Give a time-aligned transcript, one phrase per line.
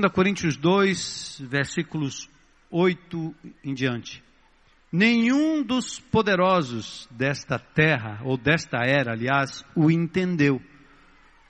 [0.00, 2.28] 2 Coríntios 2, versículos
[2.70, 3.34] 8
[3.64, 4.22] em diante.
[4.92, 10.60] Nenhum dos poderosos desta terra, ou desta era, aliás, o entendeu.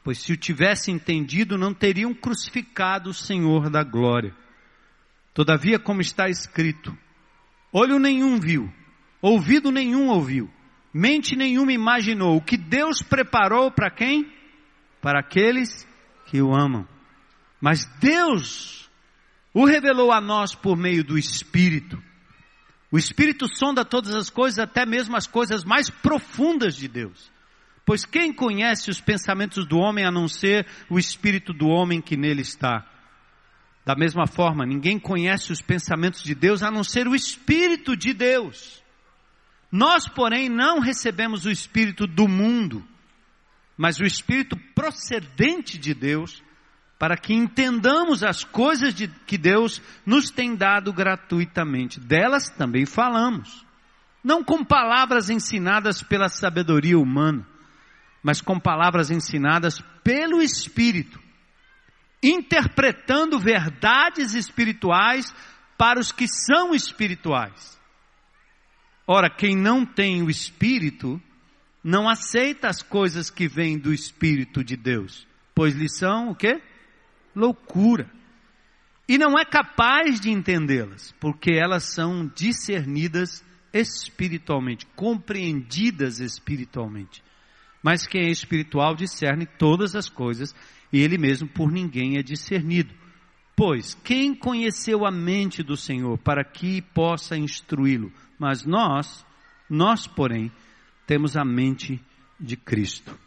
[0.05, 4.34] Pois se o tivesse entendido, não teriam crucificado o Senhor da glória.
[5.33, 6.97] Todavia, como está escrito,
[7.73, 8.70] olho nenhum viu,
[9.23, 10.51] ouvido nenhum ouviu,
[10.92, 14.31] mente nenhuma imaginou o que Deus preparou para quem?
[15.01, 15.89] Para aqueles
[16.27, 16.87] que o amam.
[17.61, 18.89] Mas Deus
[19.53, 22.02] o revelou a nós por meio do Espírito.
[22.91, 27.30] O Espírito sonda todas as coisas, até mesmo as coisas mais profundas de Deus.
[27.84, 32.17] Pois quem conhece os pensamentos do homem a não ser o Espírito do homem que
[32.17, 32.86] nele está?
[33.84, 38.12] Da mesma forma, ninguém conhece os pensamentos de Deus a não ser o Espírito de
[38.12, 38.83] Deus.
[39.72, 42.84] Nós, porém, não recebemos o Espírito do mundo,
[43.77, 46.42] mas o Espírito procedente de Deus,
[47.01, 51.98] para que entendamos as coisas de, que Deus nos tem dado gratuitamente.
[51.98, 53.64] Delas também falamos.
[54.23, 57.48] Não com palavras ensinadas pela sabedoria humana,
[58.23, 61.19] mas com palavras ensinadas pelo Espírito,
[62.23, 65.35] interpretando verdades espirituais
[65.79, 67.80] para os que são espirituais.
[69.07, 71.19] Ora, quem não tem o Espírito,
[71.83, 76.61] não aceita as coisas que vêm do Espírito de Deus, pois lhe são o quê?
[77.35, 78.11] Loucura.
[79.08, 87.23] E não é capaz de entendê-las, porque elas são discernidas espiritualmente, compreendidas espiritualmente.
[87.83, 90.55] Mas quem é espiritual discerne todas as coisas,
[90.92, 92.95] e ele mesmo por ninguém é discernido.
[93.57, 98.12] Pois, quem conheceu a mente do Senhor para que possa instruí-lo?
[98.39, 99.24] Mas nós,
[99.68, 100.51] nós, porém,
[101.07, 102.01] temos a mente
[102.39, 103.18] de Cristo.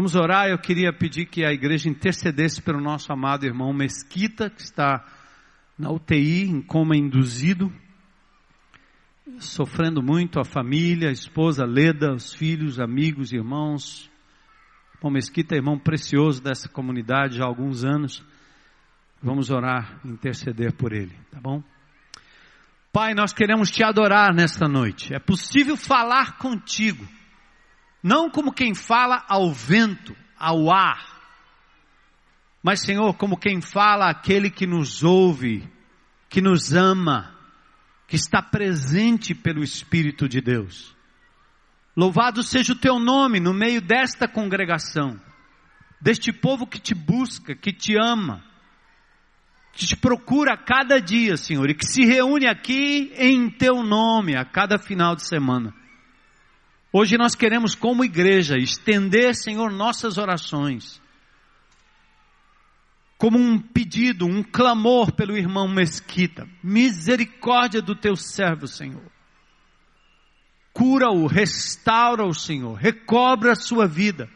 [0.00, 0.48] Vamos orar.
[0.48, 5.04] Eu queria pedir que a igreja intercedesse pelo nosso amado irmão Mesquita, que está
[5.78, 7.70] na UTI, em coma induzido,
[9.38, 14.10] sofrendo muito a família, a esposa Leda, os filhos, amigos, irmãos.
[14.96, 18.24] Irmão Mesquita é irmão precioso dessa comunidade há alguns anos.
[19.22, 21.62] Vamos orar, interceder por ele, tá bom?
[22.90, 25.14] Pai, nós queremos te adorar nesta noite.
[25.14, 27.06] É possível falar contigo
[28.02, 31.20] não como quem fala ao vento, ao ar,
[32.62, 35.66] mas, Senhor, como quem fala àquele que nos ouve,
[36.28, 37.34] que nos ama,
[38.06, 40.94] que está presente pelo Espírito de Deus.
[41.96, 45.18] Louvado seja o teu nome no meio desta congregação,
[46.00, 48.44] deste povo que te busca, que te ama,
[49.72, 54.36] que te procura a cada dia, Senhor, e que se reúne aqui em teu nome
[54.36, 55.74] a cada final de semana.
[56.92, 61.00] Hoje nós queremos, como igreja, estender, Senhor, nossas orações,
[63.16, 66.48] como um pedido, um clamor pelo irmão Mesquita.
[66.62, 69.04] Misericórdia do teu servo, Senhor.
[70.72, 72.74] Cura-o, restaura-o, Senhor.
[72.74, 74.28] Recobra a sua vida.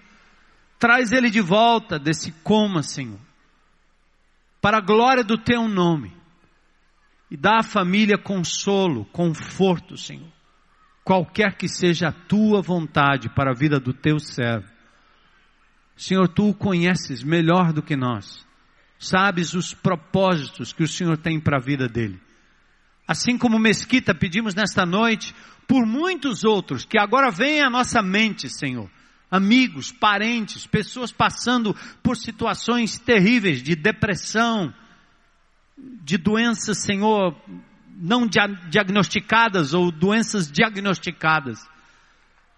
[0.79, 3.19] Traz ele de volta desse coma, Senhor.
[4.61, 6.15] Para a glória do teu nome.
[7.31, 10.34] E dá à família consolo, conforto, Senhor
[11.05, 14.73] qualquer que seja a tua vontade para a vida do teu servo.
[15.97, 18.45] Senhor, tu o conheces melhor do que nós.
[18.99, 22.21] Sabes os propósitos que o Senhor tem para a vida dele.
[23.07, 25.35] Assim como Mesquita pedimos nesta noite
[25.69, 28.91] por muitos outros que agora vêm à nossa mente, Senhor.
[29.31, 34.73] Amigos, parentes, pessoas passando por situações terríveis de depressão,
[35.77, 37.37] de doenças, Senhor,
[37.97, 41.59] não diagnosticadas ou doenças diagnosticadas.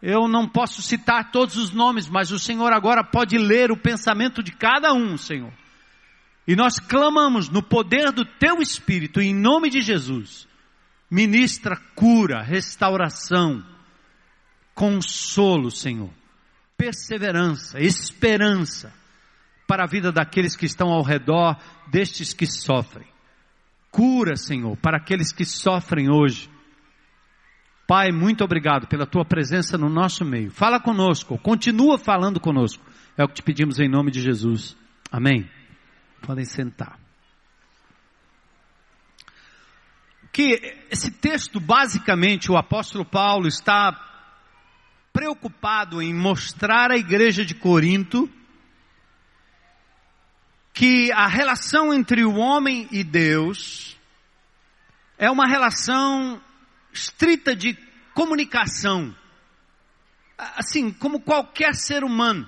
[0.03, 4.43] Eu não posso citar todos os nomes, mas o Senhor agora pode ler o pensamento
[4.43, 5.53] de cada um, Senhor.
[6.47, 10.47] E nós clamamos no poder do Teu Espírito, em nome de Jesus.
[11.11, 13.65] Ministra cura, restauração,
[14.75, 16.11] consolo, Senhor.
[16.77, 18.93] Perseverança, esperança
[19.67, 21.57] para a vida daqueles que estão ao redor
[21.91, 23.16] destes que sofrem
[23.97, 26.51] cura, Senhor, para aqueles que sofrem hoje.
[27.87, 30.51] Pai, muito obrigado pela tua presença no nosso meio.
[30.51, 32.85] Fala conosco, continua falando conosco.
[33.17, 34.77] É o que te pedimos em nome de Jesus.
[35.11, 35.49] Amém.
[36.21, 36.99] Podem sentar.
[40.31, 43.99] Que esse texto, basicamente, o apóstolo Paulo está
[45.11, 48.29] preocupado em mostrar à igreja de Corinto
[50.77, 53.97] que a relação entre o homem e Deus
[55.17, 56.39] é uma relação
[56.93, 57.75] estrita de
[58.13, 59.17] comunicação.
[60.37, 62.47] Assim, como qualquer ser humano.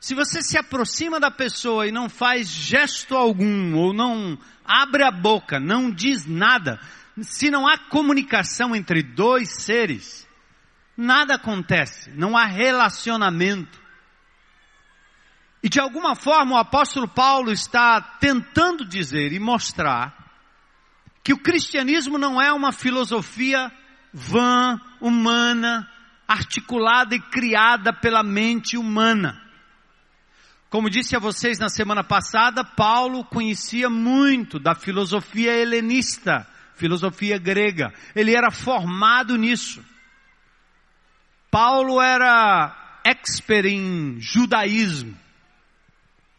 [0.00, 5.12] Se você se aproxima da pessoa e não faz gesto algum, ou não abre a
[5.12, 6.80] boca, não diz nada,
[7.22, 10.26] se não há comunicação entre dois seres,
[10.96, 13.80] nada acontece, não há relacionamento.
[15.62, 20.14] E de alguma forma o apóstolo Paulo está tentando dizer e mostrar
[21.22, 23.70] que o cristianismo não é uma filosofia
[24.12, 25.88] vã, humana,
[26.26, 29.42] articulada e criada pela mente humana.
[30.70, 37.92] Como disse a vocês na semana passada, Paulo conhecia muito da filosofia helenista, filosofia grega.
[38.14, 39.82] Ele era formado nisso.
[41.50, 45.16] Paulo era expert em judaísmo.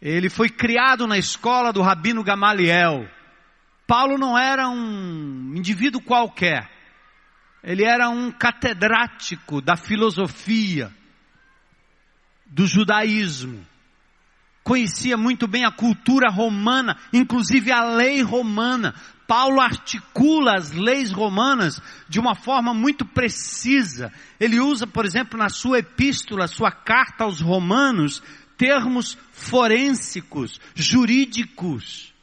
[0.02, 3.10] Ele foi criado na escola do rabino Gamaliel.
[3.86, 6.70] Paulo não era um indivíduo qualquer.
[7.64, 10.94] Ele era um catedrático da filosofia,
[12.46, 13.68] do judaísmo
[14.70, 18.94] conhecia muito bem a cultura romana, inclusive a lei romana.
[19.28, 24.14] Paulo articula as leis romanas de uma forma muito precisa.
[24.40, 28.22] Ele usa, por exemplo, na sua epístola, sua carta aos romanos,
[28.60, 32.14] termos forênsicos, jurídicos.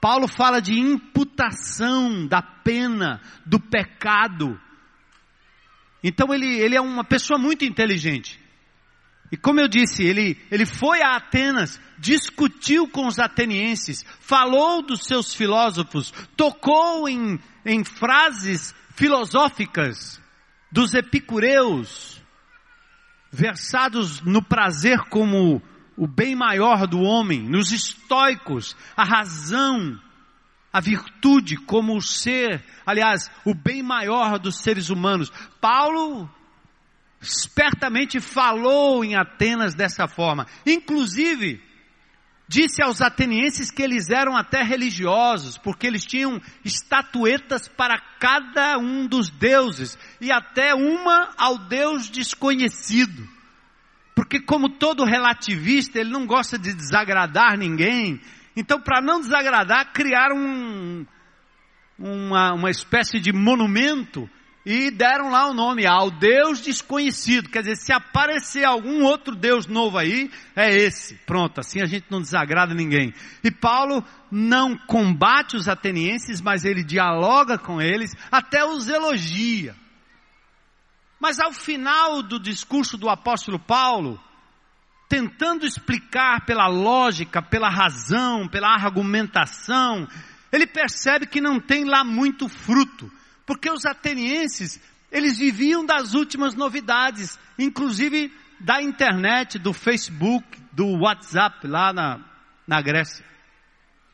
[0.00, 4.58] Paulo fala de imputação da pena, do pecado.
[6.04, 8.40] Então ele, ele é uma pessoa muito inteligente.
[9.32, 15.04] E como eu disse, ele, ele foi a Atenas, discutiu com os atenienses, falou dos
[15.04, 20.20] seus filósofos, tocou em, em frases filosóficas
[20.70, 22.15] dos epicureus,
[23.36, 25.62] versados no prazer como
[25.94, 30.00] o bem maior do homem, nos estoicos, a razão,
[30.72, 35.30] a virtude como o ser, aliás, o bem maior dos seres humanos.
[35.60, 36.30] Paulo
[37.20, 40.46] espertamente falou em Atenas dessa forma.
[40.64, 41.62] Inclusive,
[42.48, 49.06] disse aos atenienses que eles eram até religiosos, porque eles tinham estatuetas para cada um
[49.06, 53.28] dos deuses, e até uma ao Deus desconhecido.
[54.14, 58.20] Porque, como todo relativista, ele não gosta de desagradar ninguém,
[58.56, 61.06] então, para não desagradar, criaram um,
[61.98, 64.28] uma, uma espécie de monumento
[64.66, 67.48] e deram lá o nome ao Deus desconhecido.
[67.48, 71.14] Quer dizer, se aparecer algum outro Deus novo aí, é esse.
[71.24, 73.14] Pronto, assim a gente não desagrada ninguém.
[73.44, 79.76] E Paulo não combate os atenienses, mas ele dialoga com eles, até os elogia.
[81.20, 84.20] Mas ao final do discurso do apóstolo Paulo,
[85.08, 90.08] tentando explicar pela lógica, pela razão, pela argumentação,
[90.50, 93.08] ele percebe que não tem lá muito fruto.
[93.46, 101.66] Porque os atenienses, eles viviam das últimas novidades, inclusive da internet, do Facebook, do WhatsApp
[101.66, 102.20] lá na,
[102.66, 103.24] na Grécia.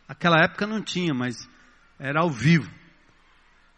[0.06, 1.48] Naquela época não tinha, mas
[1.98, 2.70] era ao vivo.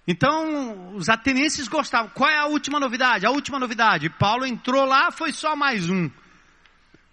[0.06, 2.10] Então, os atenienses gostavam.
[2.10, 3.24] Qual é a última novidade?
[3.24, 4.10] A última novidade.
[4.10, 6.10] Paulo entrou lá, foi só mais um.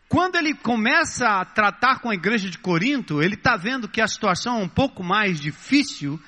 [0.09, 4.07] Quando ele começa a tratar com a igreja de Corinto, ele está vendo que a
[4.07, 6.19] situação é um pouco mais difícil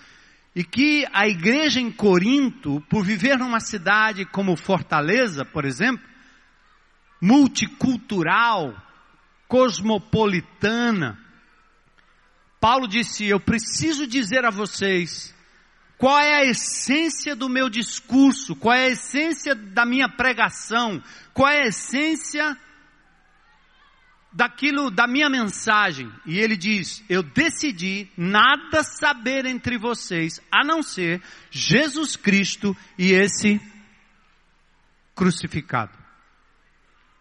[0.56, 6.06] e que a igreja em Corinto, por viver numa cidade como Fortaleza, por exemplo,
[7.20, 8.76] multicultural,
[9.48, 11.18] cosmopolitana,
[12.60, 15.34] Paulo disse: Eu preciso dizer a vocês
[15.98, 21.02] qual é a essência do meu discurso, qual é a essência da minha pregação,
[21.34, 22.58] qual é a essência
[24.34, 26.12] daquilo, da minha mensagem.
[26.26, 31.22] E ele diz: Eu decidi nada saber entre vocês, a não ser
[31.52, 33.62] Jesus Cristo e esse
[35.16, 36.04] crucificado.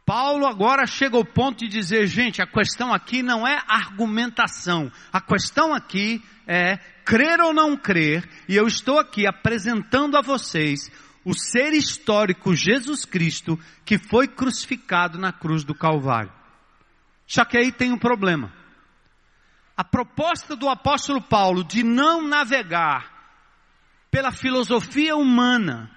[0.04, 5.20] Paulo agora chega ao ponto de dizer, gente, a questão aqui não é argumentação, a
[5.20, 10.90] questão aqui é crer ou não crer, e eu estou aqui apresentando a vocês
[11.24, 16.41] o ser histórico Jesus Cristo que foi crucificado na cruz do Calvário.
[17.32, 18.52] Só que aí tem um problema.
[19.74, 23.10] A proposta do apóstolo Paulo de não navegar
[24.10, 25.90] pela filosofia humana,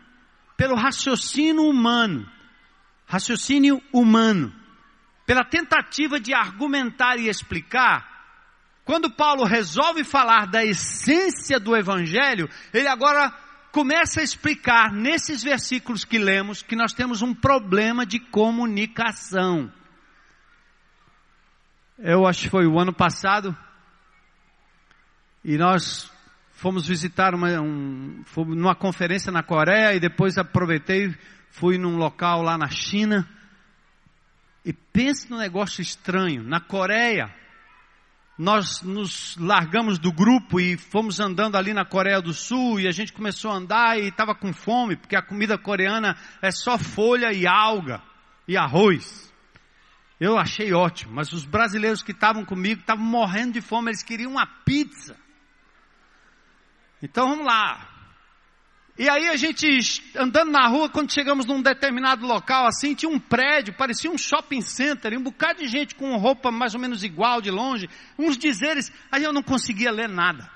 [0.55, 2.25] pelo raciocínio humano,
[3.05, 4.55] raciocínio humano,
[5.25, 8.09] pela tentativa de argumentar e explicar,
[8.85, 13.29] quando Paulo resolve falar da essência do evangelho, ele agora
[13.73, 19.69] começa a explicar nesses versículos que lemos que nós temos um problema de comunicação
[21.99, 23.55] eu acho que foi o ano passado,
[25.43, 26.11] e nós
[26.53, 31.15] fomos visitar uma, um, fomos numa conferência na Coreia e depois aproveitei,
[31.51, 33.29] fui num local lá na China.
[34.65, 36.41] E pense no negócio estranho.
[36.41, 37.31] Na Coreia,
[38.37, 42.91] nós nos largamos do grupo e fomos andando ali na Coreia do Sul e a
[42.91, 47.31] gente começou a andar e estava com fome, porque a comida coreana é só folha
[47.31, 48.01] e alga
[48.47, 49.31] e arroz.
[50.19, 54.31] Eu achei ótimo, mas os brasileiros que estavam comigo estavam morrendo de fome, eles queriam
[54.31, 55.15] uma pizza.
[57.01, 57.95] Então vamos lá.
[58.97, 59.67] E aí a gente
[60.15, 64.61] andando na rua, quando chegamos num determinado local assim, tinha um prédio, parecia um shopping
[64.61, 68.37] center, e um bocado de gente com roupa mais ou menos igual de longe, uns
[68.37, 70.49] dizeres, aí eu não conseguia ler nada.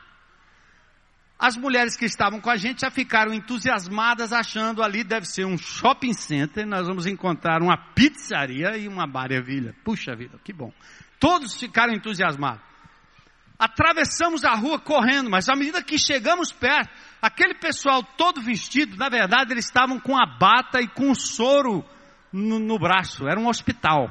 [1.40, 5.58] As mulheres que estavam com a gente já ficaram entusiasmadas, achando ali deve ser um
[5.58, 9.74] shopping center, nós vamos encontrar uma pizzaria e uma maravilha.
[9.86, 10.74] Puxa vida, que bom.
[11.18, 12.62] Todos ficaram entusiasmados.
[13.58, 19.08] Atravessamos a rua correndo, mas à medida que chegamos perto, aquele pessoal todo vestido, na
[19.08, 21.86] verdade eles estavam com a bata e com o soro
[22.34, 24.10] no, no braço, era um hospital.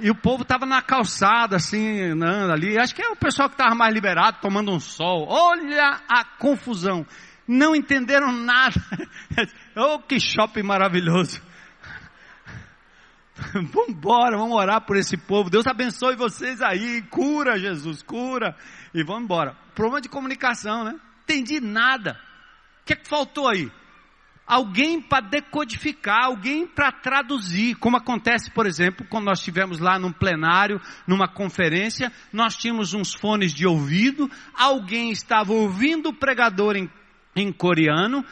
[0.00, 2.78] E o povo estava na calçada, assim, andando ali.
[2.78, 5.26] Acho que é o pessoal que estava mais liberado, tomando um sol.
[5.28, 7.06] Olha a confusão.
[7.46, 8.80] Não entenderam nada.
[9.76, 11.40] oh, que shopping maravilhoso.
[13.52, 15.50] vamos embora, vamos orar por esse povo.
[15.50, 17.02] Deus abençoe vocês aí.
[17.02, 18.56] Cura, Jesus, cura.
[18.94, 19.56] E vamos embora.
[19.74, 20.98] Problema de comunicação, né?
[21.24, 22.18] Entendi nada.
[22.82, 23.70] O que, é que faltou aí?
[24.46, 30.12] Alguém para decodificar, alguém para traduzir, como acontece, por exemplo, quando nós estivemos lá num
[30.12, 36.88] plenário, numa conferência, nós tínhamos uns fones de ouvido, alguém estava ouvindo o pregador em,
[37.34, 38.24] em coreano,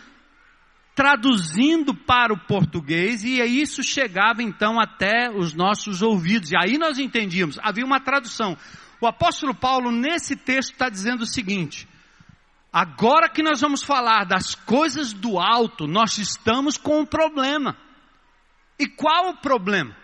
[0.94, 6.52] traduzindo para o português e isso chegava então até os nossos ouvidos.
[6.52, 8.56] E aí nós entendíamos, havia uma tradução.
[9.00, 11.88] O apóstolo Paulo nesse texto está dizendo o seguinte:
[12.74, 17.76] agora que nós vamos falar das coisas do alto, nós estamos com um problema.
[18.76, 19.96] E qual o problema?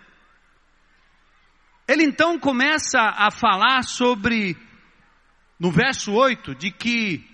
[1.89, 4.57] Ele então começa a falar sobre,
[5.59, 7.29] no verso 8, de que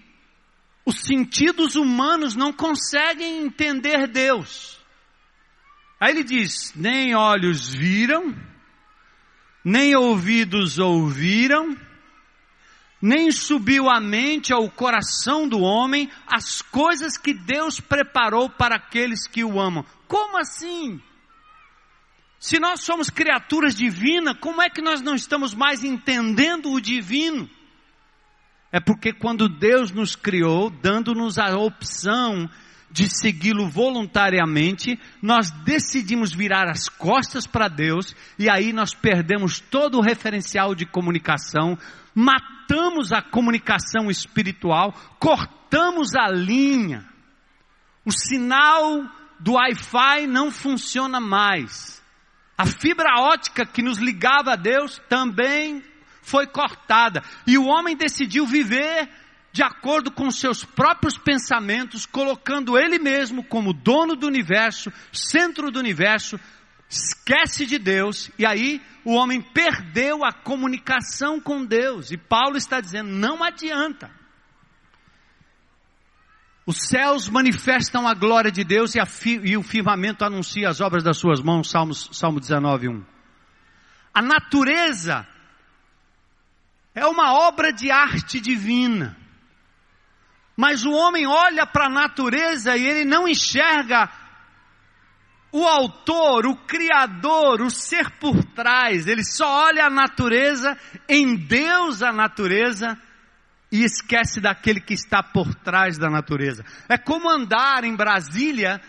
[0.87, 4.81] os sentidos humanos não conseguem entender Deus.
[6.01, 8.35] Aí ele diz: nem olhos viram,
[9.63, 11.77] nem ouvidos ouviram,
[13.07, 19.29] nem subiu à mente ao coração do homem as coisas que Deus preparou para aqueles
[19.29, 19.85] que o amam.
[20.09, 21.01] Como assim?
[22.41, 27.49] Se nós somos criaturas divinas, como é que nós não estamos mais entendendo o divino?
[28.73, 32.51] É porque quando Deus nos criou, dando-nos a opção
[32.91, 39.99] de segui-lo voluntariamente, nós decidimos virar as costas para Deus e aí nós perdemos todo
[39.99, 41.79] o referencial de comunicação,
[42.17, 47.07] matamos a comunicação espiritual, cortamos a linha.
[48.07, 49.05] O sinal
[49.39, 52.03] do Wi-Fi não funciona mais.
[52.57, 55.85] A fibra ótica que nos ligava a Deus também
[56.23, 57.23] foi cortada.
[57.47, 59.11] E o homem decidiu viver
[59.53, 65.79] de acordo com seus próprios pensamentos, colocando ele mesmo como dono do universo, centro do
[65.79, 66.41] universo,
[66.89, 72.11] esquece de Deus, e aí o homem perdeu a comunicação com Deus.
[72.11, 74.11] E Paulo está dizendo: não adianta.
[76.67, 81.05] Os céus manifestam a glória de Deus e, fi, e o firmamento anuncia as obras
[81.05, 83.05] das suas mãos, Salmos, Salmo 19, 1.
[84.13, 85.25] A natureza
[86.93, 89.17] é uma obra de arte divina.
[90.57, 94.11] Mas o homem olha para a natureza e ele não enxerga
[95.53, 99.07] o autor, o criador, o ser por trás.
[99.07, 100.77] Ele só olha a natureza,
[101.09, 102.99] em Deus a natureza,
[103.71, 106.65] e esquece daquele que está por trás da natureza.
[106.89, 108.81] É como andar em Brasília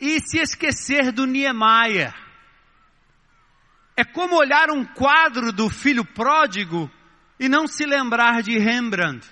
[0.00, 2.14] e se esquecer do Niemeyer.
[3.96, 6.90] É como olhar um quadro do filho pródigo
[7.38, 9.28] e não se lembrar de Rembrandt,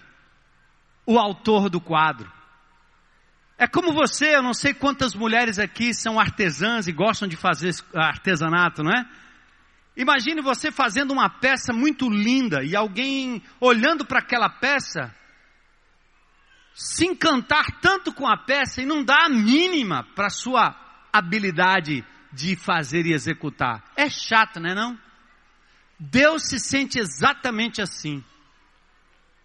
[1.05, 2.31] o autor do quadro.
[3.63, 7.73] É como você, eu não sei quantas mulheres aqui são artesãs e gostam de fazer
[7.95, 9.09] artesanato, não é?
[9.97, 15.15] Imagine você fazendo uma peça muito linda e alguém olhando para aquela peça,
[16.75, 20.75] se encantar tanto com a peça e não dar a mínima para a sua
[21.13, 23.85] habilidade de fazer e executar.
[23.95, 24.99] É chato, não é não?
[26.01, 28.25] Deus se sente exatamente assim.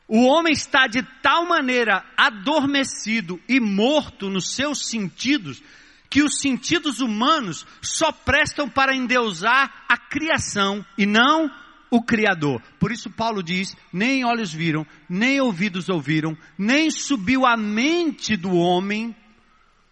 [0.08, 5.62] O homem está de tal maneira adormecido e morto nos seus sentidos,
[6.10, 11.52] que os sentidos humanos só prestam para endeusar a criação e não
[11.90, 12.62] o Criador.
[12.80, 18.56] Por isso Paulo diz: nem olhos viram, nem ouvidos ouviram, nem subiu a mente do
[18.56, 19.14] homem,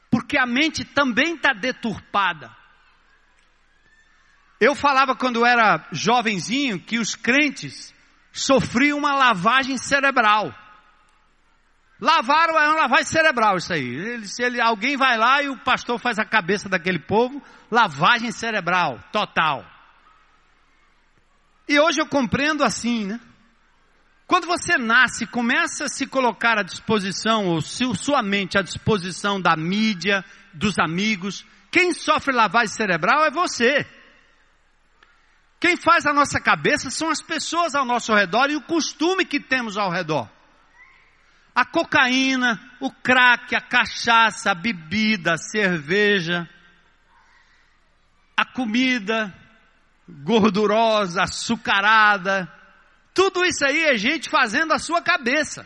[0.10, 2.56] porque a mente também está deturpada.
[4.62, 7.94] Eu falava quando era jovenzinho que os crentes
[8.36, 10.54] sofriam uma lavagem cerebral.
[12.00, 13.82] Lavaram é uma lavagem cerebral isso aí.
[13.82, 18.32] Ele, se ele, alguém vai lá e o pastor faz a cabeça daquele povo, lavagem
[18.32, 19.66] cerebral, total.
[21.68, 23.20] E hoje eu compreendo assim, né?
[24.28, 29.40] Quando você nasce, começa a se colocar à disposição, ou se sua mente à disposição
[29.40, 33.86] da mídia, dos amigos, quem sofre lavagem cerebral é você.
[35.60, 39.40] Quem faz a nossa cabeça são as pessoas ao nosso redor e o costume que
[39.40, 40.30] temos ao redor.
[41.54, 46.50] A cocaína, o crack, a cachaça, a bebida, a cerveja,
[48.36, 49.34] a comida
[50.08, 52.52] gordurosa, açucarada,
[53.16, 55.66] tudo isso aí é gente fazendo a sua cabeça.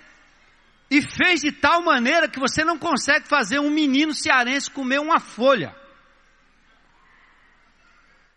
[0.89, 5.19] E fez de tal maneira que você não consegue fazer um menino cearense comer uma
[5.19, 5.75] folha.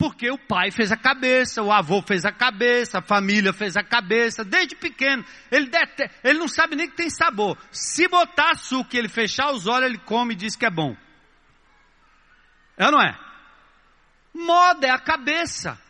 [0.03, 3.85] Porque o pai fez a cabeça, o avô fez a cabeça, a família fez a
[3.85, 5.25] cabeça, desde pequeno.
[5.49, 7.57] Ele, dete, ele não sabe nem que tem sabor.
[7.71, 10.97] Se botar açúcar e ele fechar os olhos, ele come e diz que é bom.
[12.77, 13.17] É ou não é?
[14.35, 15.81] Moda é a cabeça.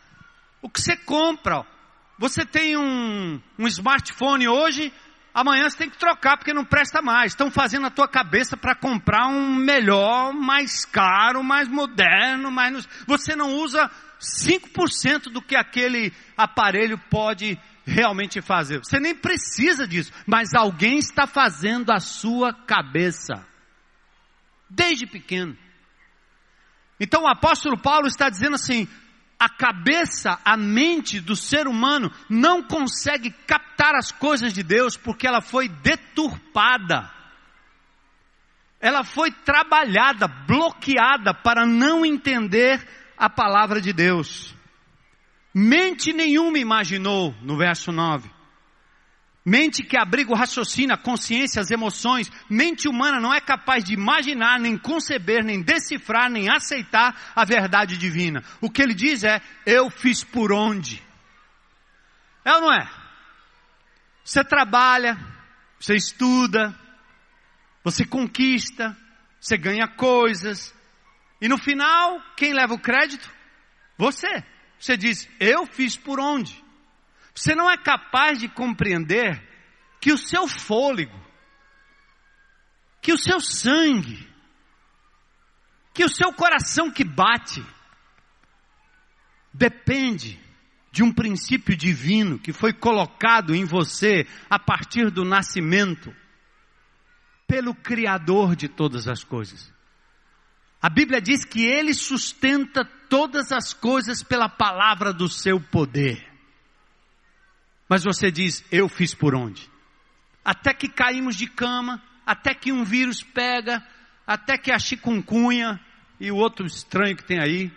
[0.61, 1.65] O que você compra.
[2.19, 4.93] Você tem um, um smartphone hoje,
[5.33, 7.31] amanhã você tem que trocar porque não presta mais.
[7.31, 12.87] Estão fazendo a tua cabeça para comprar um melhor, mais caro, mais moderno, mais.
[13.07, 13.89] Você não usa
[14.23, 18.79] 5% do que aquele aparelho pode realmente fazer.
[18.79, 23.45] Você nem precisa disso, mas alguém está fazendo a sua cabeça.
[24.69, 25.57] Desde pequeno.
[26.99, 28.87] Então o apóstolo Paulo está dizendo assim:
[29.39, 35.27] a cabeça, a mente do ser humano não consegue captar as coisas de Deus porque
[35.27, 37.11] ela foi deturpada.
[38.79, 42.85] Ela foi trabalhada, bloqueada para não entender
[43.17, 44.55] a palavra de Deus.
[45.53, 48.29] Mente nenhuma imaginou, no verso 9.
[49.45, 52.31] Mente que abriga o raciocínio, a consciência, as emoções.
[52.49, 57.97] Mente humana não é capaz de imaginar, nem conceber, nem decifrar, nem aceitar a verdade
[57.97, 58.41] divina.
[58.61, 61.03] O que ele diz é: Eu fiz por onde?
[62.45, 62.89] É ou não é?
[64.23, 65.17] Você trabalha,
[65.77, 66.73] você estuda,
[67.83, 68.95] você conquista,
[69.39, 70.73] você ganha coisas,
[71.43, 73.29] e no final, quem leva o crédito?
[73.97, 74.29] Você.
[74.79, 76.63] Você diz: Eu fiz por onde?
[77.35, 79.45] Você não é capaz de compreender
[79.99, 81.19] que o seu fôlego,
[83.01, 84.25] que o seu sangue,
[85.93, 87.61] que o seu coração que bate,
[89.53, 90.39] depende
[90.93, 96.15] de um princípio divino que foi colocado em você a partir do nascimento
[97.45, 99.72] pelo Criador de todas as coisas.
[100.83, 106.21] A Bíblia diz que Ele sustenta todas as coisas pela palavra do seu poder.
[107.87, 109.69] Mas você diz, eu fiz por onde?
[110.43, 113.81] Até que caímos de cama, até que um vírus pega,
[114.27, 115.79] até que a chikungunya
[116.19, 117.71] e o outro estranho que tem aí,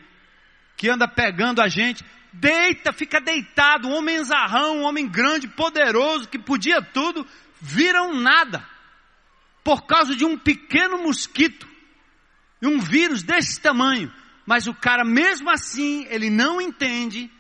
[0.76, 6.28] que anda pegando a gente, deita, fica deitado, um homem zarrão, um homem grande, poderoso,
[6.28, 7.24] que podia tudo,
[7.60, 8.68] viram nada,
[9.62, 11.75] por causa de um pequeno mosquito,
[12.60, 14.12] e um vírus desse tamanho,
[14.46, 17.30] mas o cara mesmo assim, ele não entende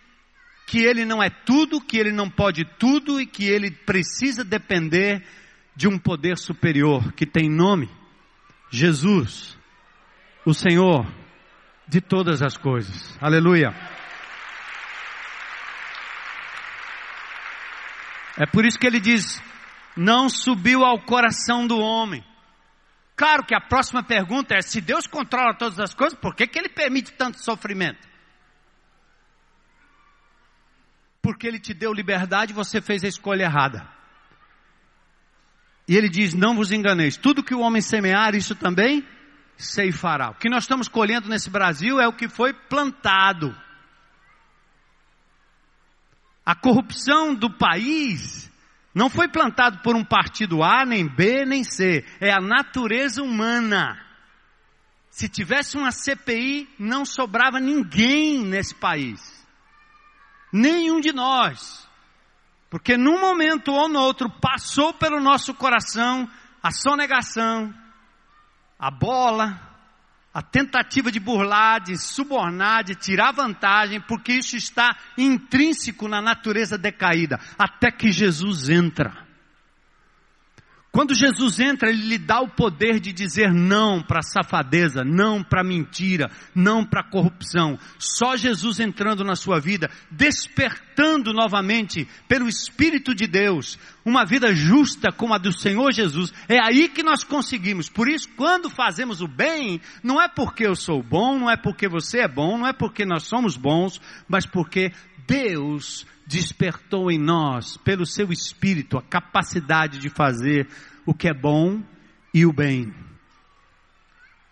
[0.66, 5.24] que ele não é tudo, que ele não pode tudo e que ele precisa depender
[5.74, 7.88] de um poder superior que tem nome:
[8.70, 9.56] Jesus,
[10.44, 11.06] o Senhor
[11.86, 13.16] de todas as coisas.
[13.20, 13.72] Aleluia.
[18.36, 19.40] É por isso que ele diz:
[19.96, 22.24] não subiu ao coração do homem.
[23.16, 26.58] Claro que a próxima pergunta é: se Deus controla todas as coisas, por que, que
[26.58, 28.06] ele permite tanto sofrimento?
[31.26, 33.84] porque ele te deu liberdade, você fez a escolha errada.
[35.88, 39.04] E ele diz: Não vos enganeis, tudo que o homem semear, isso também
[39.56, 40.30] ceifará.
[40.30, 43.52] O que nós estamos colhendo nesse Brasil é o que foi plantado.
[46.44, 48.48] A corrupção do país
[48.96, 52.02] não foi plantado por um partido A, nem B, nem C.
[52.18, 54.02] É a natureza humana.
[55.10, 59.20] Se tivesse uma CPI, não sobrava ninguém nesse país.
[60.50, 61.86] Nenhum de nós.
[62.70, 66.26] Porque num momento ou no outro passou pelo nosso coração
[66.62, 67.74] a sonegação,
[68.78, 69.60] a bola,
[70.36, 76.76] a tentativa de burlar, de subornar, de tirar vantagem, porque isso está intrínseco na natureza
[76.76, 79.25] decaída, até que Jesus entra.
[80.96, 85.62] Quando Jesus entra, ele lhe dá o poder de dizer não para safadeza, não para
[85.62, 87.78] mentira, não para corrupção.
[87.98, 95.12] Só Jesus entrando na sua vida, despertando novamente pelo Espírito de Deus, uma vida justa
[95.12, 96.32] como a do Senhor Jesus.
[96.48, 97.90] É aí que nós conseguimos.
[97.90, 101.86] Por isso, quando fazemos o bem, não é porque eu sou bom, não é porque
[101.86, 104.92] você é bom, não é porque nós somos bons, mas porque
[105.26, 110.68] Deus despertou em nós, pelo seu espírito, a capacidade de fazer
[111.04, 111.82] o que é bom
[112.32, 112.94] e o bem.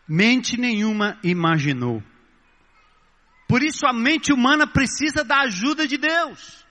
[0.08, 2.02] Mente nenhuma imaginou.
[3.48, 6.64] Por isso a mente humana precisa da ajuda de Deus.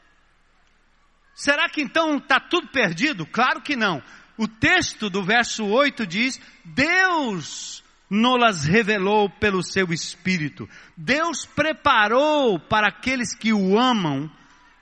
[1.36, 3.26] Será que então está tudo perdido?
[3.26, 4.02] Claro que não.
[4.38, 10.70] O texto do verso 8 diz: Deus nos revelou pelo seu Espírito.
[10.96, 14.32] Deus preparou para aqueles que o amam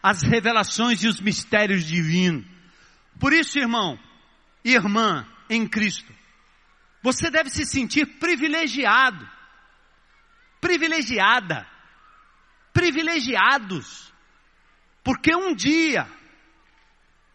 [0.01, 2.45] as revelações e os mistérios divinos.
[3.19, 3.99] Por isso, irmão,
[4.63, 6.11] irmã em Cristo,
[7.03, 9.27] você deve se sentir privilegiado,
[10.59, 11.67] privilegiada,
[12.73, 14.11] privilegiados,
[15.03, 16.07] porque um dia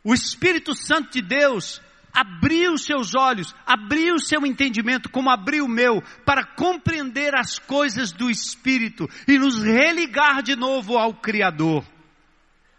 [0.02, 1.82] o Espírito Santo de Deus
[2.16, 8.30] abriu seus olhos, abriu seu entendimento, como abriu o meu, para compreender as coisas do
[8.30, 11.84] Espírito e nos religar de novo ao Criador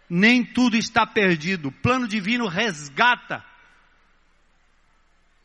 [0.08, 1.68] nem tudo está perdido.
[1.68, 3.44] O plano divino resgata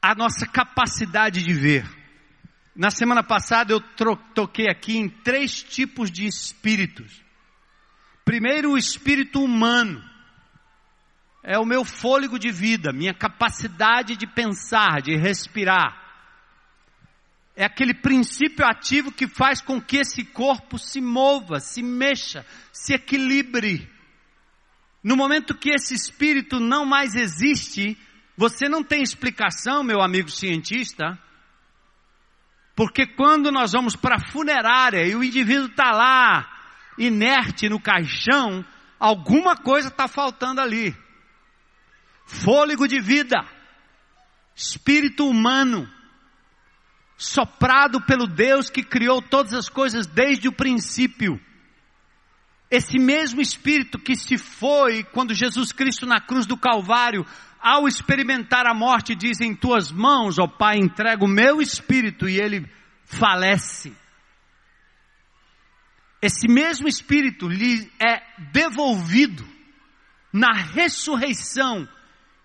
[0.02, 1.86] a nossa capacidade de ver.
[2.76, 3.82] Na semana passada eu
[4.34, 7.22] toquei aqui em três tipos de espíritos.
[8.26, 10.02] Primeiro, o espírito humano.
[11.44, 16.02] É o meu fôlego de vida, minha capacidade de pensar, de respirar.
[17.54, 22.94] É aquele princípio ativo que faz com que esse corpo se mova, se mexa, se
[22.94, 23.92] equilibre.
[25.04, 27.98] No momento que esse espírito não mais existe,
[28.38, 31.20] você não tem explicação, meu amigo cientista.
[32.74, 36.50] Porque quando nós vamos para a funerária e o indivíduo está lá,
[36.98, 38.66] inerte no caixão,
[38.98, 41.03] alguma coisa está faltando ali.
[42.42, 43.38] Fôlego de vida,
[44.56, 45.90] espírito humano,
[47.16, 51.40] soprado pelo Deus que criou todas as coisas desde o princípio.
[52.72, 57.24] Esse mesmo Espírito que se foi quando Jesus Cristo na cruz do Calvário,
[57.62, 62.42] ao experimentar a morte, diz: Em tuas mãos, ó Pai, entrego o meu espírito, e
[62.42, 62.68] ele
[63.06, 63.96] falece.
[66.20, 69.46] Esse mesmo espírito lhe é devolvido
[70.34, 71.88] na ressurreição,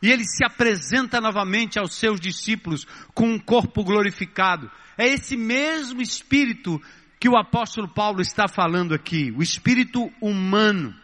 [0.00, 4.70] e ele se apresenta novamente aos seus discípulos com um corpo glorificado.
[4.96, 6.80] É esse mesmo espírito
[7.20, 10.94] que o apóstolo Paulo está falando aqui, o espírito humano.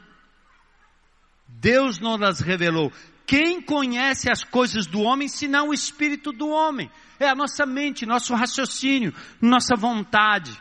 [1.48, 2.92] Deus não nas revelou.
[3.26, 6.90] Quem conhece as coisas do homem senão o espírito do homem?
[7.18, 10.56] É a nossa mente, nosso raciocínio, nossa vontade.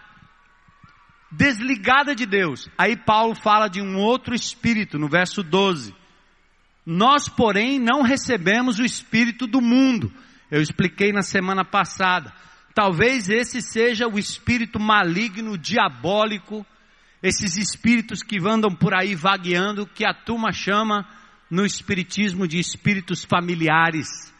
[1.29, 2.69] Desligada de Deus.
[2.77, 6.02] Aí Paulo fala de um outro espírito no verso 12.
[6.85, 10.11] Nós, porém, não recebemos o espírito do mundo.
[10.51, 12.33] Eu expliquei na semana passada.
[12.73, 16.65] Talvez esse seja o espírito maligno, diabólico,
[17.21, 21.07] esses espíritos que andam por aí vagueando, que a turma chama
[21.49, 24.33] no espiritismo de espíritos familiares.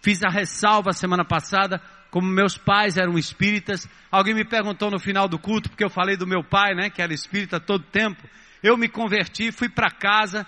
[0.00, 3.88] Fiz a ressalva semana passada, como meus pais eram espíritas.
[4.10, 7.02] Alguém me perguntou no final do culto, porque eu falei do meu pai, né, que
[7.02, 8.22] era espírita todo tempo.
[8.62, 10.46] Eu me converti, fui para casa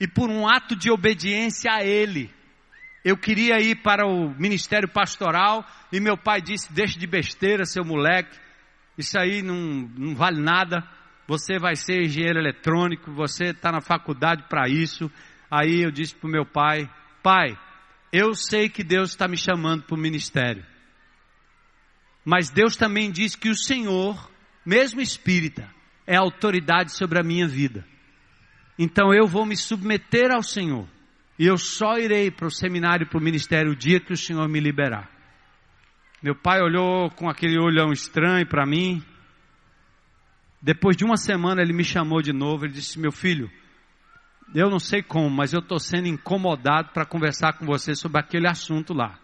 [0.00, 2.30] e por um ato de obediência a ele,
[3.04, 7.84] eu queria ir para o ministério pastoral e meu pai disse: Deixe de besteira, seu
[7.84, 8.38] moleque,
[8.96, 9.56] isso aí não,
[9.96, 10.82] não vale nada.
[11.26, 15.10] Você vai ser engenheiro eletrônico, você está na faculdade para isso.
[15.50, 16.90] Aí eu disse para o meu pai:
[17.22, 17.58] Pai,
[18.12, 20.64] eu sei que Deus está me chamando para o ministério,
[22.24, 24.30] mas Deus também diz que o Senhor,
[24.64, 25.68] mesmo espírita,
[26.06, 27.84] é autoridade sobre a minha vida.
[28.78, 30.86] Então eu vou me submeter ao Senhor.
[31.38, 34.48] E eu só irei para o seminário, para o ministério, o dia que o Senhor
[34.48, 35.10] me liberar.
[36.22, 39.04] Meu pai olhou com aquele olhão estranho para mim.
[40.62, 42.64] Depois de uma semana ele me chamou de novo.
[42.64, 43.50] Ele disse: Meu filho,
[44.54, 48.48] eu não sei como, mas eu estou sendo incomodado para conversar com você sobre aquele
[48.48, 49.18] assunto lá.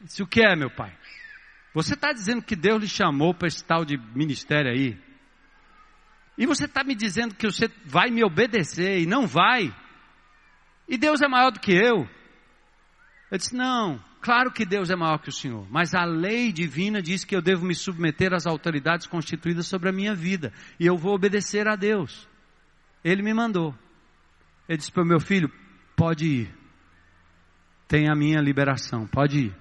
[0.00, 0.96] Eu disse: O que é, meu pai?
[1.74, 5.07] Você está dizendo que Deus lhe chamou para esse tal de ministério aí?
[6.38, 9.74] E você está me dizendo que você vai me obedecer e não vai?
[10.88, 12.08] E Deus é maior do que eu.
[13.28, 17.02] Eu disse: Não, claro que Deus é maior que o Senhor, mas a lei divina
[17.02, 20.96] diz que eu devo me submeter às autoridades constituídas sobre a minha vida, e eu
[20.96, 22.28] vou obedecer a Deus.
[23.04, 23.74] Ele me mandou.
[24.68, 25.50] Ele disse para o meu filho:
[25.96, 26.54] Pode ir.
[27.88, 29.56] tem a minha liberação, pode ir.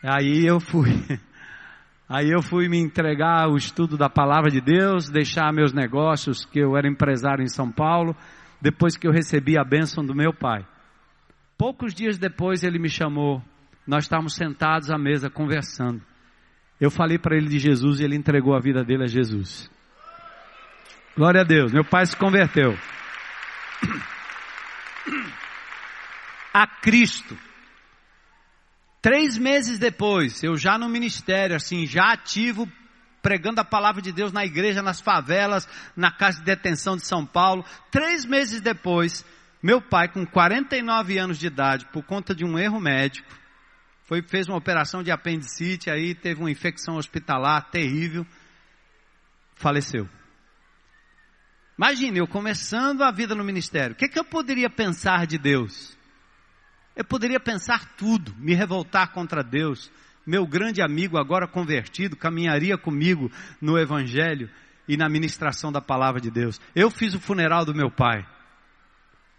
[0.00, 0.90] Aí eu fui.
[2.08, 6.58] Aí eu fui me entregar ao estudo da palavra de Deus, deixar meus negócios, que
[6.58, 8.14] eu era empresário em São Paulo,
[8.60, 10.66] depois que eu recebi a bênção do meu pai.
[11.56, 13.42] Poucos dias depois ele me chamou,
[13.86, 16.02] nós estávamos sentados à mesa conversando.
[16.80, 19.70] Eu falei para ele de Jesus e ele entregou a vida dele a Jesus.
[21.16, 22.76] Glória a Deus, meu pai se converteu.
[26.52, 27.36] A Cristo.
[29.02, 32.70] Três meses depois, eu já no ministério, assim, já ativo,
[33.20, 37.26] pregando a palavra de Deus na igreja, nas favelas, na casa de detenção de São
[37.26, 37.64] Paulo.
[37.90, 39.24] Três meses depois,
[39.60, 43.28] meu pai, com 49 anos de idade, por conta de um erro médico,
[44.04, 48.24] foi, fez uma operação de apendicite, aí teve uma infecção hospitalar terrível,
[49.56, 50.08] faleceu.
[51.76, 53.94] Imagine eu começando a vida no ministério.
[53.94, 55.96] O que, que eu poderia pensar de Deus?
[56.94, 59.90] Eu poderia pensar tudo, me revoltar contra Deus.
[60.26, 64.48] Meu grande amigo, agora convertido, caminharia comigo no Evangelho
[64.86, 66.60] e na ministração da palavra de Deus.
[66.74, 68.26] Eu fiz o funeral do meu pai.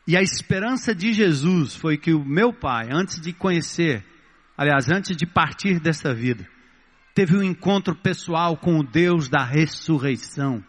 [0.07, 4.03] E a esperança de Jesus foi que o meu pai, antes de conhecer,
[4.57, 6.45] aliás, antes de partir dessa vida,
[7.13, 10.63] teve um encontro pessoal com o Deus da ressurreição.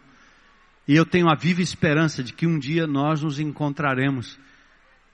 [0.87, 4.39] E eu tenho a viva esperança de que um dia nós nos encontraremos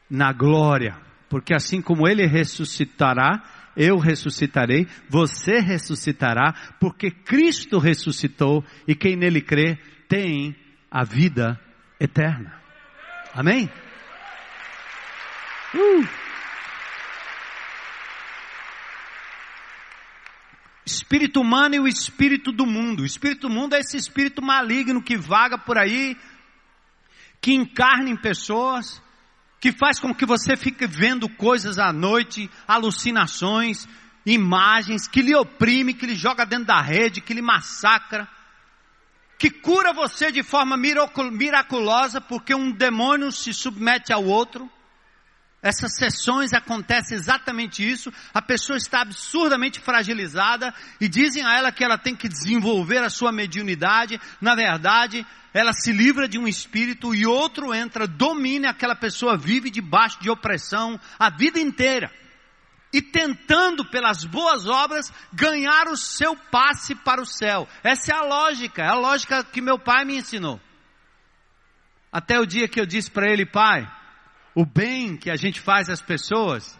[0.10, 0.96] na glória
[1.32, 3.42] porque assim como ele ressuscitará,
[3.74, 10.54] eu ressuscitarei, você ressuscitará, porque Cristo ressuscitou e quem nele crê tem
[10.92, 11.58] a vida
[11.98, 12.62] eterna.
[13.34, 13.72] Amém?
[15.74, 16.06] Uh.
[20.86, 23.04] Espírito humano e o espírito do mundo.
[23.04, 26.18] O espírito do mundo é esse espírito maligno que vaga por aí,
[27.40, 29.02] que encarna em pessoas,
[29.62, 33.88] que faz com que você fique vendo coisas à noite, alucinações,
[34.26, 38.28] imagens, que lhe oprime, que lhe joga dentro da rede, que lhe massacra,
[39.38, 44.68] que cura você de forma miraculosa, porque um demônio se submete ao outro.
[45.62, 48.12] Essas sessões acontece exatamente isso.
[48.34, 53.12] A pessoa está absurdamente fragilizada e dizem a ela que ela tem que desenvolver a
[53.12, 54.20] sua mediunidade.
[54.42, 59.70] Na verdade, ela se livra de um espírito e outro entra, domina, aquela pessoa vive
[59.70, 62.12] debaixo de opressão a vida inteira.
[62.92, 67.68] E tentando pelas boas obras ganhar o seu passe para o céu.
[67.84, 70.60] Essa é a lógica, é a lógica que meu pai me ensinou.
[72.12, 73.88] Até o dia que eu disse para ele, pai,
[74.56, 76.80] o bem que a gente faz às pessoas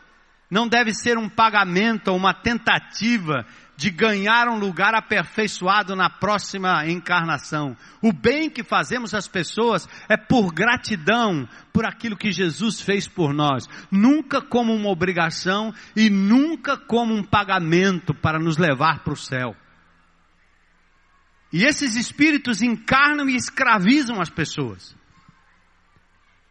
[0.50, 3.46] não deve ser um pagamento ou uma tentativa
[3.78, 7.76] de ganhar um lugar aperfeiçoado na próxima encarnação.
[8.02, 13.34] O bem que fazemos às pessoas é por gratidão por aquilo que Jesus fez por
[13.34, 19.18] nós, nunca como uma obrigação e nunca como um pagamento para nos levar para o
[19.18, 19.56] céu.
[21.52, 24.96] E esses espíritos encarnam e escravizam as pessoas.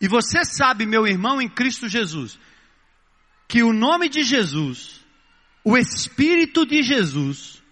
[0.01, 2.39] E você sabe, meu irmão em Cristo Jesus,
[3.47, 5.01] que o nome de Jesus
[5.65, 7.63] o Espírito de Jesus,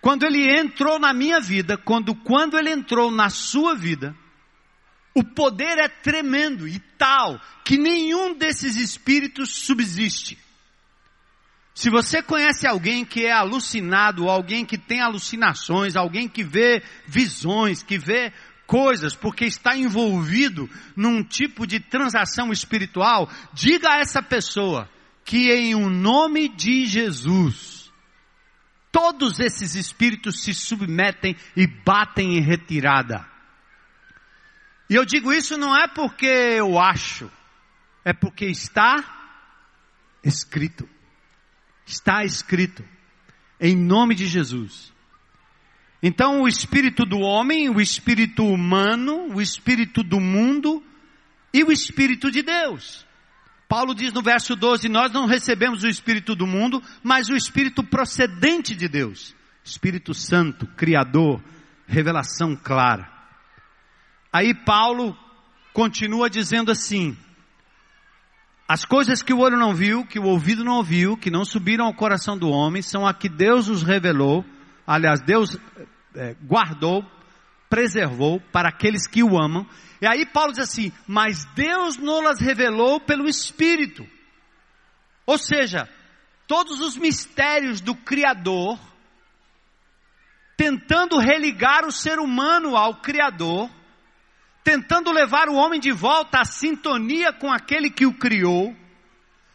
[0.00, 4.16] quando ele entrou na minha vida, quando, quando ele entrou na sua vida,
[5.14, 10.38] o poder é tremendo e tal que nenhum desses espíritos subsiste.
[11.74, 17.82] Se você conhece alguém que é alucinado, alguém que tem alucinações, alguém que vê visões,
[17.82, 18.32] que vê
[18.70, 24.88] coisas, porque está envolvido num tipo de transação espiritual, diga a essa pessoa,
[25.24, 27.92] que em o um nome de Jesus,
[28.92, 33.28] todos esses espíritos se submetem e batem em retirada.
[34.88, 37.28] E eu digo isso não é porque eu acho,
[38.04, 38.96] é porque está
[40.22, 40.88] escrito.
[41.84, 42.84] Está escrito.
[43.60, 44.92] Em nome de Jesus.
[46.02, 50.82] Então o espírito do homem, o espírito humano, o espírito do mundo
[51.52, 53.06] e o espírito de Deus.
[53.70, 57.84] Paulo diz no verso 12: Nós não recebemos o Espírito do mundo, mas o Espírito
[57.84, 59.32] procedente de Deus.
[59.62, 61.40] Espírito Santo, Criador,
[61.86, 63.08] revelação clara.
[64.32, 65.16] Aí Paulo
[65.72, 67.16] continua dizendo assim:
[68.66, 71.86] As coisas que o olho não viu, que o ouvido não ouviu, que não subiram
[71.86, 74.44] ao coração do homem, são a que Deus os revelou,
[74.90, 75.56] aliás, Deus
[76.16, 77.04] é, guardou,
[77.68, 79.64] preservou para aqueles que o amam.
[80.02, 84.04] E aí Paulo diz assim: Mas Deus nos revelou pelo Espírito.
[85.24, 85.88] Ou seja,
[86.48, 88.76] todos os mistérios do Criador,
[90.56, 93.70] tentando religar o ser humano ao Criador,
[94.64, 98.74] tentando levar o homem de volta à sintonia com aquele que o criou,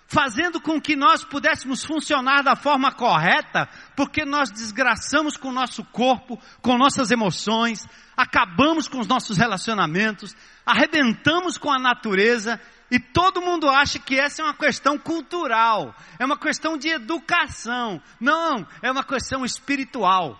[0.07, 5.83] fazendo com que nós pudéssemos funcionar da forma correta, porque nós desgraçamos com o nosso
[5.85, 13.41] corpo, com nossas emoções, acabamos com os nossos relacionamentos, arrebentamos com a natureza, e todo
[13.41, 18.01] mundo acha que essa é uma questão cultural, é uma questão de educação.
[18.19, 20.39] Não, é uma questão espiritual.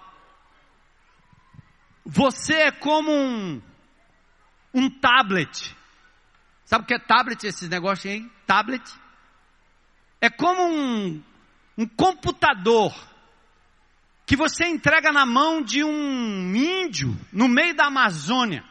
[2.06, 3.60] Você é como um,
[4.72, 5.76] um tablet.
[6.66, 8.30] Sabe o que é tablet, esses negócios aí?
[8.46, 8.84] Tablet
[10.26, 11.24] é como um,
[11.78, 12.94] um computador
[14.26, 18.64] que você entrega na mão de um índio no meio da Amazônia.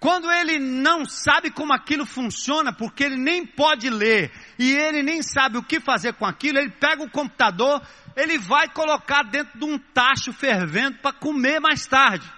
[0.00, 5.22] Quando ele não sabe como aquilo funciona, porque ele nem pode ler e ele nem
[5.22, 7.80] sabe o que fazer com aquilo, ele pega o computador,
[8.16, 12.30] ele vai colocar dentro de um tacho fervendo para comer mais tarde.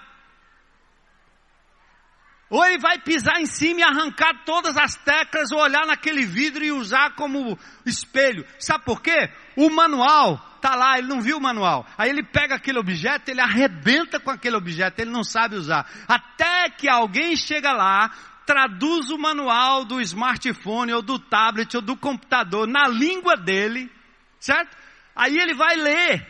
[2.51, 6.65] Ou ele vai pisar em cima e arrancar todas as teclas, ou olhar naquele vidro
[6.65, 8.45] e usar como espelho.
[8.59, 9.31] Sabe por quê?
[9.55, 11.87] O manual está lá, ele não viu o manual.
[11.97, 15.87] Aí ele pega aquele objeto, ele arrebenta com aquele objeto, ele não sabe usar.
[16.09, 18.11] Até que alguém chega lá,
[18.47, 23.93] traduz o manual do smartphone, ou do tablet, ou do computador na língua dele,
[24.41, 24.75] certo?
[25.15, 26.27] Aí ele vai ler.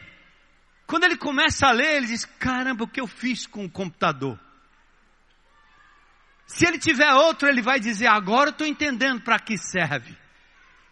[0.84, 4.38] Quando ele começa a ler, ele diz: Caramba, o que eu fiz com o computador?
[6.48, 10.16] Se ele tiver outro, ele vai dizer: agora eu estou entendendo para que serve.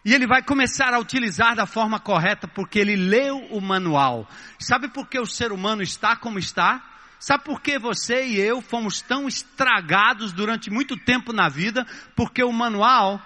[0.05, 4.29] E ele vai começar a utilizar da forma correta, porque ele leu o manual.
[4.59, 6.81] Sabe por que o ser humano está como está?
[7.19, 11.85] Sabe por que você e eu fomos tão estragados durante muito tempo na vida?
[12.15, 13.19] Porque o manual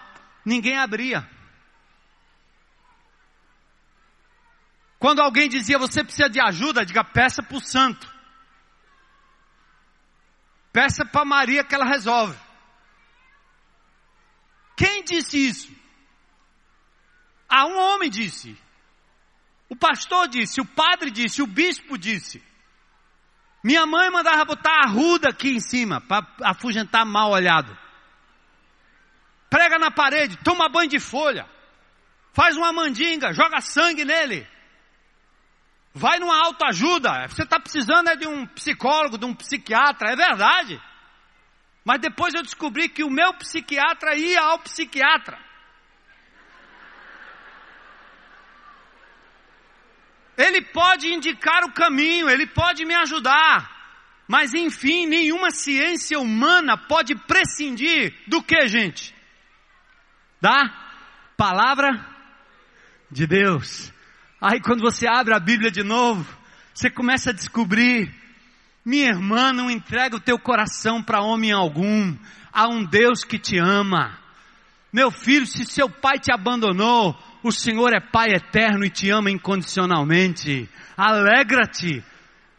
[0.46, 1.30] ninguém abria.
[4.98, 8.10] Quando alguém dizia você precisa de ajuda, diga peça para o santo.
[10.72, 12.38] Peça para Maria que ela resolve.
[14.76, 15.72] Quem disse isso?
[17.48, 18.58] Ah, um homem disse.
[19.70, 22.44] O pastor disse, o padre disse, o bispo disse.
[23.64, 27.78] Minha mãe mandava botar a ruda aqui em cima para afugentar mal olhado.
[29.50, 31.48] Prega na parede, toma banho de folha.
[32.34, 34.48] Faz uma mandinga, joga sangue nele.
[35.94, 37.28] Vai numa autoajuda.
[37.28, 40.82] Você está precisando é de um psicólogo, de um psiquiatra, é verdade.
[41.84, 45.38] Mas depois eu descobri que o meu psiquiatra ia ao psiquiatra.
[50.38, 53.70] Ele pode indicar o caminho, ele pode me ajudar.
[54.28, 59.14] Mas enfim, nenhuma ciência humana pode prescindir do que, gente?
[60.40, 60.70] Da
[61.36, 62.08] palavra
[63.10, 63.92] de Deus.
[64.42, 66.26] Aí quando você abre a Bíblia de novo,
[66.74, 68.12] você começa a descobrir,
[68.84, 72.16] minha irmã, não entrega o teu coração para homem algum,
[72.52, 74.18] há um Deus que te ama.
[74.92, 79.30] Meu filho, se seu pai te abandonou, o Senhor é Pai eterno e te ama
[79.30, 80.68] incondicionalmente.
[80.98, 82.04] Alegra-te,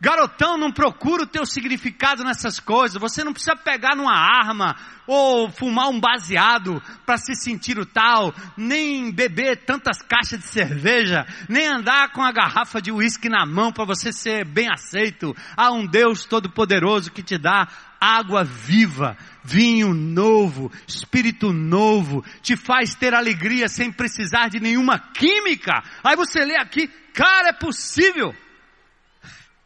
[0.02, 3.00] Garotão, não procura o teu significado nessas coisas.
[3.00, 4.74] Você não precisa pegar numa arma
[5.06, 11.24] ou fumar um baseado para se sentir o tal, nem beber tantas caixas de cerveja,
[11.48, 15.36] nem andar com a garrafa de uísque na mão para você ser bem aceito.
[15.56, 17.68] Há um Deus todo-poderoso que te dá
[18.00, 25.80] água viva, vinho novo, espírito novo, te faz ter alegria sem precisar de nenhuma química.
[26.02, 28.34] Aí você lê aqui, cara, é possível.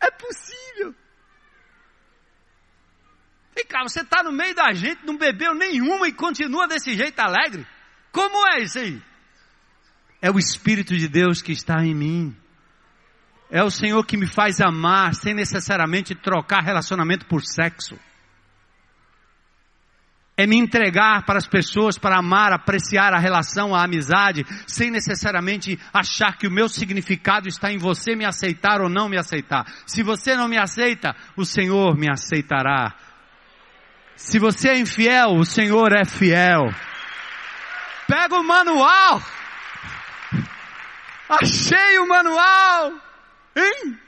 [0.07, 0.94] É possível.
[3.54, 7.18] Vem cá, você está no meio da gente, não bebeu nenhuma e continua desse jeito
[7.18, 7.66] alegre?
[8.12, 9.02] Como é isso aí?
[10.22, 12.36] É o Espírito de Deus que está em mim.
[13.50, 17.98] É o Senhor que me faz amar sem necessariamente trocar relacionamento por sexo
[20.37, 25.78] é me entregar para as pessoas, para amar, apreciar a relação, a amizade, sem necessariamente
[25.93, 29.64] achar que o meu significado está em você me aceitar ou não me aceitar.
[29.87, 32.95] Se você não me aceita, o Senhor me aceitará.
[34.14, 36.70] Se você é infiel, o Senhor é fiel.
[38.07, 39.22] Pega o manual.
[41.28, 42.93] Achei o manual.
[43.57, 43.99] Hein?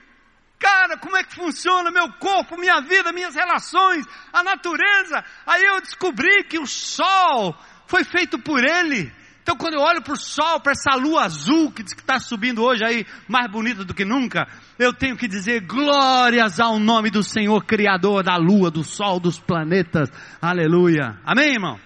[0.59, 5.24] Cara, como é que funciona meu corpo, minha vida, minhas relações, a natureza?
[5.47, 9.11] Aí eu descobri que o sol foi feito por ele.
[9.43, 12.84] Então quando eu olho para o sol, para essa lua azul que está subindo hoje
[12.84, 14.47] aí, mais bonita do que nunca,
[14.78, 19.39] eu tenho que dizer glórias ao nome do Senhor, Criador da lua, do sol, dos
[19.39, 20.11] planetas.
[20.43, 21.18] Aleluia.
[21.24, 21.80] Amém, irmão?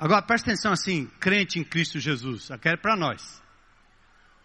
[0.00, 3.42] Agora presta atenção assim, crente em Cristo Jesus, eu quero para nós.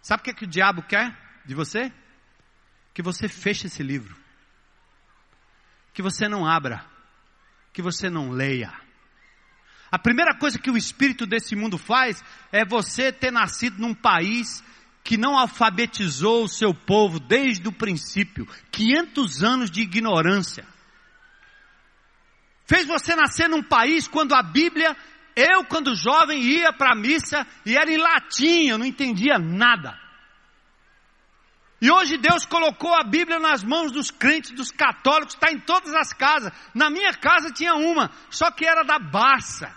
[0.01, 1.15] Sabe o que, é que o diabo quer?
[1.45, 1.91] de você?
[2.93, 4.15] Que você feche esse livro.
[5.93, 6.85] Que você não abra.
[7.71, 8.71] Que você não leia.
[9.91, 14.63] A primeira coisa que o espírito desse mundo faz é você ter nascido num país
[15.03, 18.47] que não alfabetizou o seu povo desde o princípio.
[18.71, 20.65] 500 anos de ignorância.
[22.65, 24.95] Fez você nascer num país quando a Bíblia,
[25.35, 29.99] eu quando jovem ia para a missa e era em latim, eu não entendia nada.
[31.83, 35.93] E hoje Deus colocou a Bíblia nas mãos dos crentes, dos católicos, está em todas
[35.93, 36.53] as casas.
[36.73, 39.69] Na minha casa tinha uma, só que era da Barça.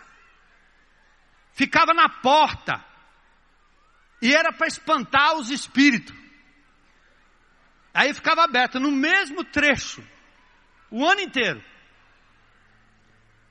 [1.53, 2.81] Ficava na porta.
[4.23, 6.15] E era para espantar os espíritos.
[7.93, 10.01] Aí ficava aberta no mesmo trecho,
[10.89, 11.61] o ano inteiro.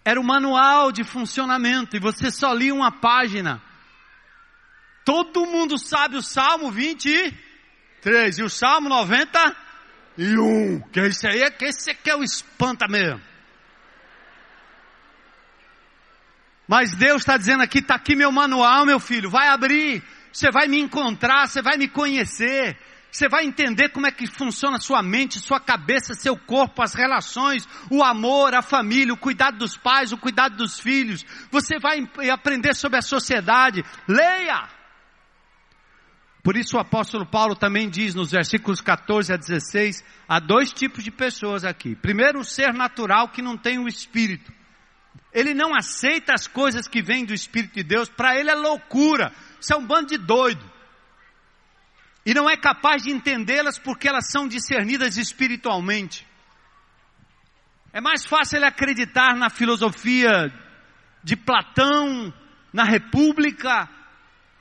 [0.06, 3.62] Era o manual de funcionamento e você só lia uma página.
[5.03, 7.43] Todo mundo sabe o Salmo 20
[8.06, 8.38] 3.
[8.38, 10.80] E o Salmo 91.
[10.91, 13.20] Que esse aí é que esse aqui é o espanta mesmo.
[16.68, 20.68] Mas Deus está dizendo aqui, está aqui meu manual, meu filho, vai abrir, você vai
[20.68, 22.76] me encontrar, você vai me conhecer,
[23.12, 27.68] você vai entender como é que funciona sua mente, sua cabeça, seu corpo, as relações,
[27.89, 31.24] o amor, a família, o cuidado dos pais, o cuidado dos filhos.
[31.51, 33.84] Você vai aprender sobre a sociedade.
[34.08, 34.75] Leia!
[36.46, 41.04] Por isso o apóstolo Paulo também diz nos versículos 14 a 16, há dois tipos
[41.04, 41.96] de pessoas aqui.
[41.96, 44.54] Primeiro, o ser natural que não tem o espírito.
[45.34, 49.34] Ele não aceita as coisas que vêm do espírito de Deus, para ele é loucura.
[49.60, 50.64] Isso é um bando de doido.
[52.24, 56.28] E não é capaz de entendê-las porque elas são discernidas espiritualmente.
[57.91, 60.54] É mais fácil ele acreditar na filosofia
[61.24, 62.32] de Platão,
[62.72, 63.89] na República,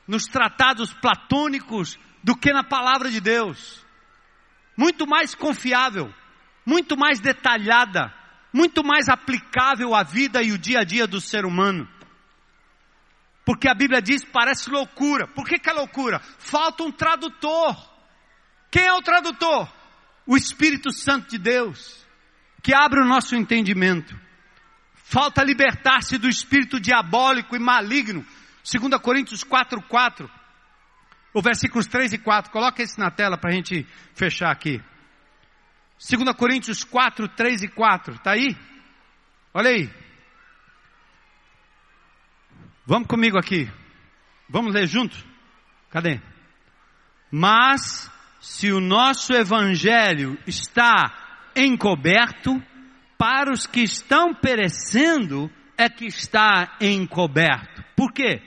[0.07, 3.85] nos tratados platônicos do que na palavra de Deus.
[4.77, 6.13] Muito mais confiável,
[6.65, 8.13] muito mais detalhada,
[8.53, 11.89] muito mais aplicável à vida e o dia a dia do ser humano.
[13.45, 15.29] Porque a Bíblia diz, parece loucura.
[15.29, 16.19] Por que, que é loucura?
[16.39, 17.77] Falta um tradutor.
[18.71, 19.71] Quem é o tradutor?
[20.27, 22.05] O Espírito Santo de Deus,
[22.63, 24.19] que abre o nosso entendimento.
[24.95, 28.25] Falta libertar-se do espírito diabólico e maligno
[28.65, 30.31] 2 Coríntios 4, 4.
[31.35, 32.51] O versículos 3 e 4.
[32.51, 34.83] Coloca esse na tela para a gente fechar aqui.
[35.99, 38.15] 2 Coríntios 4, 3 e 4.
[38.15, 38.57] Está aí?
[39.53, 39.91] Olha aí.
[42.87, 43.71] Vamos comigo aqui.
[44.49, 45.25] Vamos ler juntos?
[45.91, 46.21] Cadê?
[47.31, 48.11] Mas,
[48.41, 52.63] se o nosso evangelho está encoberto,
[53.19, 57.85] para os que estão perecendo, é que está encoberto.
[57.97, 58.43] Por quê?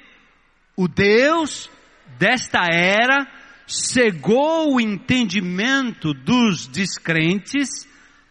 [0.78, 1.71] O Deus
[2.19, 3.28] desta era
[3.65, 7.88] cegou o entendimento dos descrentes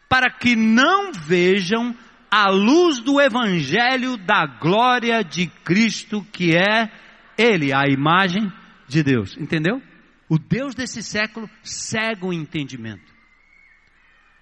[0.09, 1.93] para que não vejam
[2.31, 6.89] a luz do evangelho da glória de Cristo, que é
[7.37, 8.53] ele, a imagem
[8.87, 9.37] de Deus.
[9.37, 9.83] Entendeu?
[10.29, 13.13] O Deus desse século cega o entendimento.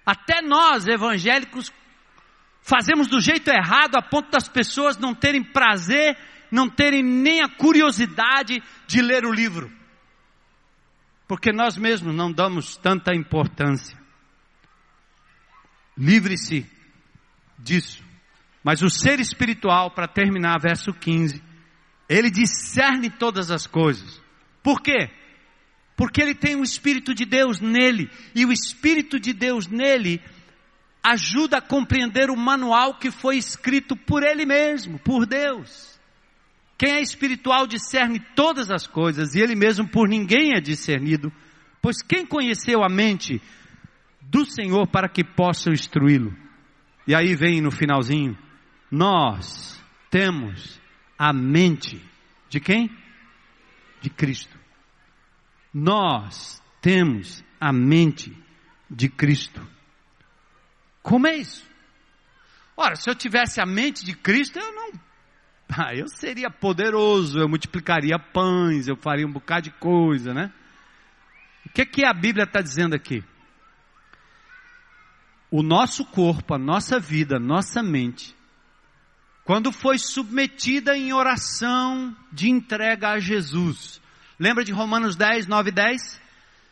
[0.05, 1.73] Até nós, evangélicos,
[2.61, 6.15] fazemos do jeito errado a ponto das pessoas não terem prazer
[6.55, 9.69] não terem nem a curiosidade de ler o livro,
[11.27, 13.99] porque nós mesmos não damos tanta importância.
[15.97, 16.65] Livre-se
[17.59, 18.01] disso.
[18.63, 21.43] Mas o ser espiritual, para terminar, verso 15,
[22.07, 24.21] ele discerne todas as coisas.
[24.63, 25.11] Por quê?
[25.95, 30.21] Porque ele tem o Espírito de Deus nele, e o Espírito de Deus nele
[31.03, 35.94] ajuda a compreender o manual que foi escrito por ele mesmo, por Deus.
[36.77, 41.31] Quem é espiritual discerne todas as coisas e ele mesmo por ninguém é discernido,
[41.81, 43.41] pois quem conheceu a mente
[44.21, 46.35] do Senhor para que possa instruí-lo?
[47.07, 48.37] E aí vem no finalzinho,
[48.91, 50.81] nós temos
[51.17, 52.01] a mente
[52.49, 52.89] de quem?
[54.01, 54.57] De Cristo.
[55.73, 58.35] Nós temos a mente
[58.89, 59.65] de Cristo.
[61.01, 61.65] Como é isso?
[62.75, 64.91] Ora, se eu tivesse a mente de Cristo, eu não
[65.77, 70.51] ah, eu seria poderoso, eu multiplicaria pães, eu faria um bocado de coisa, né?
[71.65, 73.23] O que, é que a Bíblia está dizendo aqui?
[75.51, 78.35] O nosso corpo, a nossa vida, a nossa mente,
[79.43, 84.01] quando foi submetida em oração de entrega a Jesus,
[84.39, 86.21] lembra de Romanos 10, 9 e 10?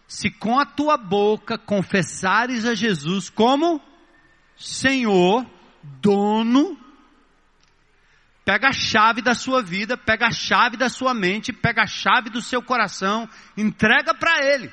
[0.08, 3.82] Se com a tua boca confessares a Jesus como
[4.56, 5.46] Senhor,
[6.02, 6.83] dono
[8.46, 12.30] Pega a chave da sua vida, pega a chave da sua mente, pega a chave
[12.30, 14.72] do seu coração, entrega para Ele.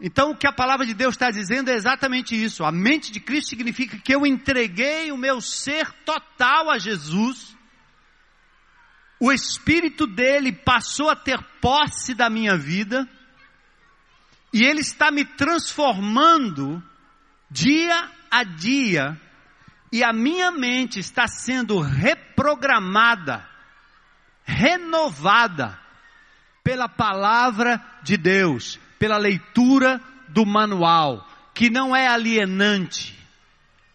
[0.00, 2.64] Então, o que a palavra de Deus está dizendo é exatamente isso.
[2.64, 7.54] A mente de Cristo significa que eu entreguei o meu ser total a Jesus.
[9.20, 13.08] O Espírito dele passou a ter posse da minha vida.
[14.52, 16.82] E ele está me transformando
[17.50, 19.20] dia a dia.
[19.94, 23.48] E a minha mente está sendo reprogramada,
[24.42, 25.78] renovada
[26.64, 31.24] pela palavra de Deus pela leitura do manual,
[31.54, 33.16] que não é alienante,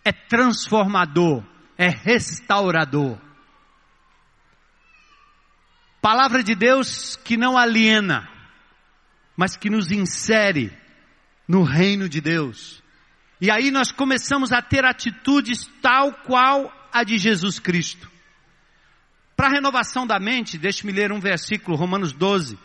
[0.05, 1.43] é transformador,
[1.77, 3.19] é restaurador.
[6.01, 8.25] Palavra de Deus que não aliena,
[9.35, 10.71] mas que nos insere
[11.45, 12.78] no reino de Deus.
[13.41, 18.09] E aí nós começamos a ter atitudes tal qual a de Jesus Cristo.
[19.35, 22.57] Para a renovação da mente, deixe-me ler um versículo, Romanos 12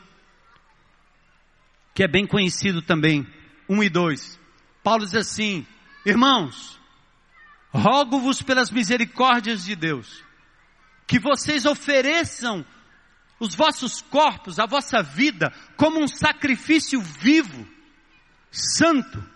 [1.95, 3.25] que é bem conhecido também,
[3.69, 4.41] 1 e 2.
[4.83, 5.65] Paulo diz assim:
[6.05, 6.79] Irmãos,
[7.73, 10.23] rogo-vos pelas misericórdias de Deus,
[11.07, 12.67] que vocês ofereçam
[13.39, 17.67] os vossos corpos, a vossa vida, como um sacrifício vivo,
[18.51, 19.34] santo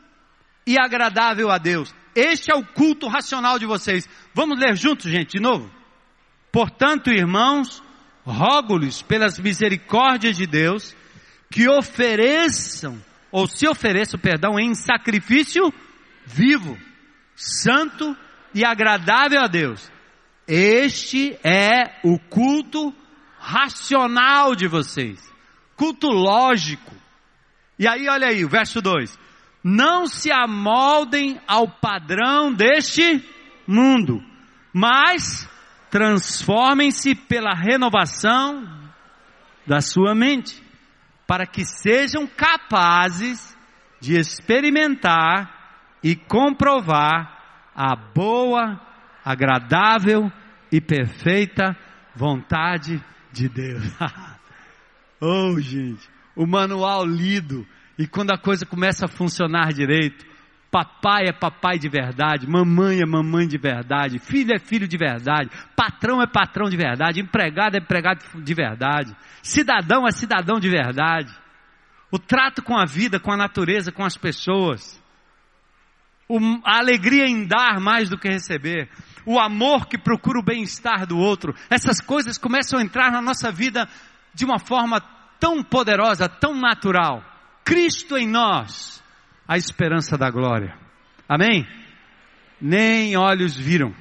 [0.68, 1.94] e agradável a Deus.
[2.14, 4.06] Este é o culto racional de vocês.
[4.34, 5.70] Vamos ler juntos, gente, de novo?
[6.52, 7.82] Portanto, irmãos,
[8.22, 10.94] rogo-lhes pelas misericórdias de Deus,
[11.50, 13.02] que ofereçam,
[13.32, 15.72] ou se ofereçam, perdão, em sacrifício
[16.26, 16.76] vivo,
[17.34, 18.14] santo
[18.54, 19.90] e agradável a Deus.
[20.46, 22.94] Este é o culto
[23.38, 25.18] racional de vocês,
[25.76, 26.94] culto lógico.
[27.78, 29.18] E aí, olha aí, o verso 2:
[29.62, 33.24] Não se amoldem ao padrão deste
[33.66, 34.22] mundo,
[34.72, 35.48] mas
[35.90, 38.64] transformem-se pela renovação
[39.66, 40.62] da sua mente
[41.26, 43.56] para que sejam capazes
[44.00, 48.80] de experimentar e comprovar a boa,
[49.24, 50.32] agradável
[50.72, 51.76] e perfeita
[52.14, 53.02] vontade
[53.32, 53.84] de Deus.
[55.20, 57.66] oh, gente, o manual lido
[57.98, 60.24] e quando a coisa começa a funcionar direito,
[60.70, 65.50] Papai é papai de verdade, mamãe é mamãe de verdade, filho é filho de verdade,
[65.74, 71.34] patrão é patrão de verdade, empregado é empregado de verdade, cidadão é cidadão de verdade.
[72.10, 75.02] O trato com a vida, com a natureza, com as pessoas,
[76.28, 78.90] o, a alegria em dar mais do que receber,
[79.24, 83.50] o amor que procura o bem-estar do outro, essas coisas começam a entrar na nossa
[83.50, 83.88] vida
[84.34, 85.00] de uma forma
[85.40, 87.24] tão poderosa, tão natural.
[87.68, 89.04] Cristo em nós
[89.46, 90.74] a esperança da glória.
[91.28, 91.66] Amém?
[92.58, 93.94] Nem olhos viram,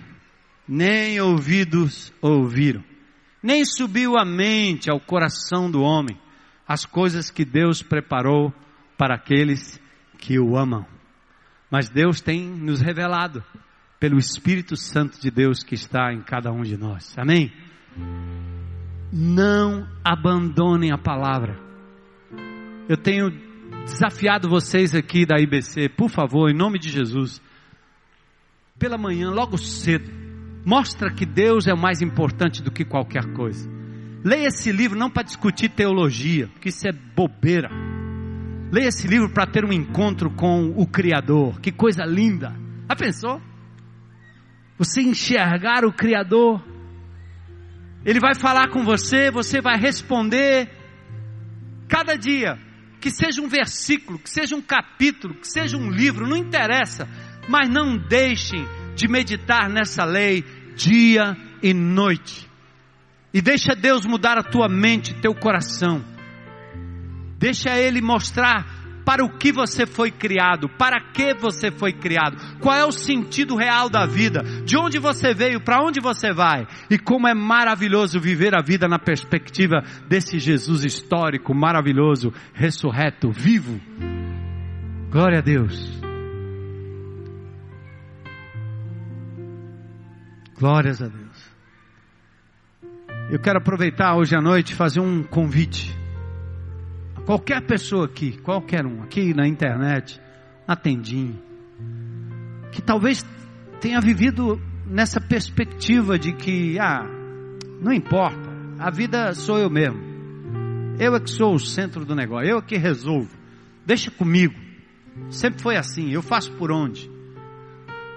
[0.66, 2.82] nem ouvidos ouviram,
[3.44, 6.18] nem subiu a mente ao coração do homem
[6.66, 8.54] as coisas que Deus preparou
[8.98, 9.78] para aqueles
[10.18, 10.86] que o amam.
[11.70, 13.44] Mas Deus tem nos revelado
[14.00, 17.14] pelo Espírito Santo de Deus que está em cada um de nós.
[17.18, 17.52] Amém?
[19.12, 21.60] Não abandonem a palavra.
[22.88, 23.47] Eu tenho
[23.88, 27.42] desafiado vocês aqui da IBC, por favor, em nome de Jesus,
[28.78, 30.12] pela manhã, logo cedo,
[30.66, 33.68] mostra que Deus é mais importante do que qualquer coisa.
[34.24, 37.70] Leia esse livro não para discutir teologia, porque isso é bobeira.
[38.72, 41.60] Leia esse livro para ter um encontro com o Criador.
[41.62, 42.54] Que coisa linda!
[42.90, 43.42] Já pensou?
[44.78, 46.62] Você enxergar o Criador.
[48.06, 50.70] Ele vai falar com você, você vai responder.
[51.88, 52.67] Cada dia
[53.00, 57.08] que seja um versículo, que seja um capítulo, que seja um livro, não interessa,
[57.48, 60.44] mas não deixem de meditar nessa lei
[60.76, 62.48] dia e noite.
[63.34, 66.04] E deixa Deus mudar a tua mente, teu coração.
[67.38, 68.77] Deixa Ele mostrar
[69.08, 73.56] para o que você foi criado, para que você foi criado, qual é o sentido
[73.56, 78.20] real da vida, de onde você veio, para onde você vai, e como é maravilhoso
[78.20, 83.80] viver a vida na perspectiva desse Jesus histórico, maravilhoso, ressurreto, vivo.
[85.10, 86.02] Glória a Deus.
[90.60, 91.52] Glórias a Deus.
[93.32, 95.96] Eu quero aproveitar hoje à noite e fazer um convite.
[97.28, 100.18] Qualquer pessoa aqui, qualquer um, aqui na internet,
[100.66, 101.38] na tendinha,
[102.72, 103.22] que talvez
[103.82, 107.04] tenha vivido nessa perspectiva de que, ah,
[107.82, 108.50] não importa,
[108.80, 110.00] a vida sou eu mesmo.
[110.98, 113.38] Eu é que sou o centro do negócio, eu é que resolvo.
[113.86, 114.56] Deixa comigo.
[115.30, 117.12] Sempre foi assim, eu faço por onde.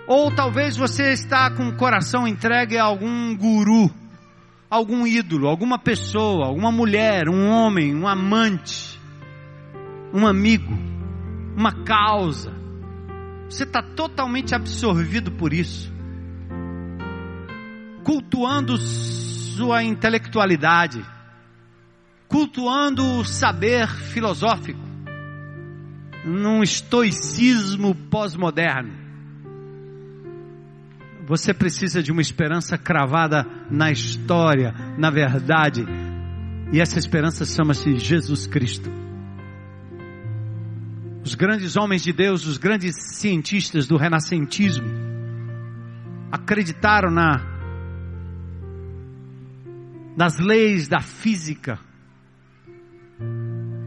[0.06, 3.90] Ou talvez você está com o coração entregue a algum guru,
[4.70, 8.99] algum ídolo, alguma pessoa, alguma mulher, um homem, um amante
[10.12, 10.72] um amigo,
[11.56, 12.52] uma causa.
[13.48, 15.92] Você está totalmente absorvido por isso,
[18.04, 21.04] cultuando sua intelectualidade,
[22.28, 24.80] cultuando o saber filosófico,
[26.24, 29.00] num estoicismo pós-moderno.
[31.26, 35.84] Você precisa de uma esperança cravada na história, na verdade,
[36.72, 39.09] e essa esperança chama-se Jesus Cristo.
[41.24, 44.88] Os grandes homens de Deus, os grandes cientistas do renascentismo,
[46.30, 47.50] acreditaram na
[50.16, 51.78] nas leis da física,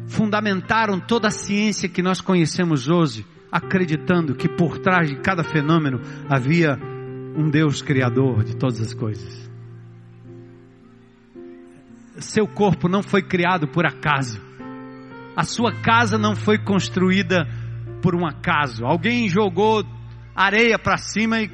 [0.08, 6.02] fundamentaram toda a ciência que nós conhecemos hoje, acreditando que por trás de cada fenômeno
[6.28, 6.80] havia
[7.36, 9.52] um Deus criador de todas as coisas.
[12.18, 14.40] Seu corpo não foi criado por acaso.
[15.36, 17.48] A sua casa não foi construída
[18.02, 18.86] por um acaso.
[18.86, 19.84] Alguém jogou
[20.36, 21.50] areia para cima e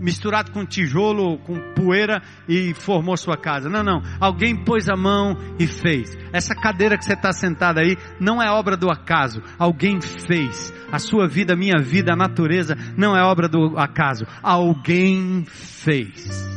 [0.00, 3.68] misturado com tijolo, com poeira e formou sua casa.
[3.68, 4.02] Não, não.
[4.18, 6.16] Alguém pôs a mão e fez.
[6.32, 9.42] Essa cadeira que você está sentada aí não é obra do acaso.
[9.58, 10.72] Alguém fez.
[10.90, 14.26] A sua vida, a minha vida, a natureza não é obra do acaso.
[14.42, 16.48] Alguém fez.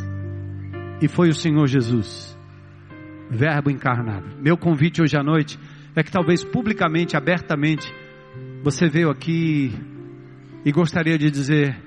[1.02, 2.38] E foi o Senhor Jesus,
[3.30, 4.26] Verbo encarnado.
[4.40, 5.60] Meu convite hoje à noite
[5.96, 7.92] é que talvez publicamente, abertamente,
[8.64, 9.74] você veio aqui
[10.66, 11.78] e gostaria de dizer: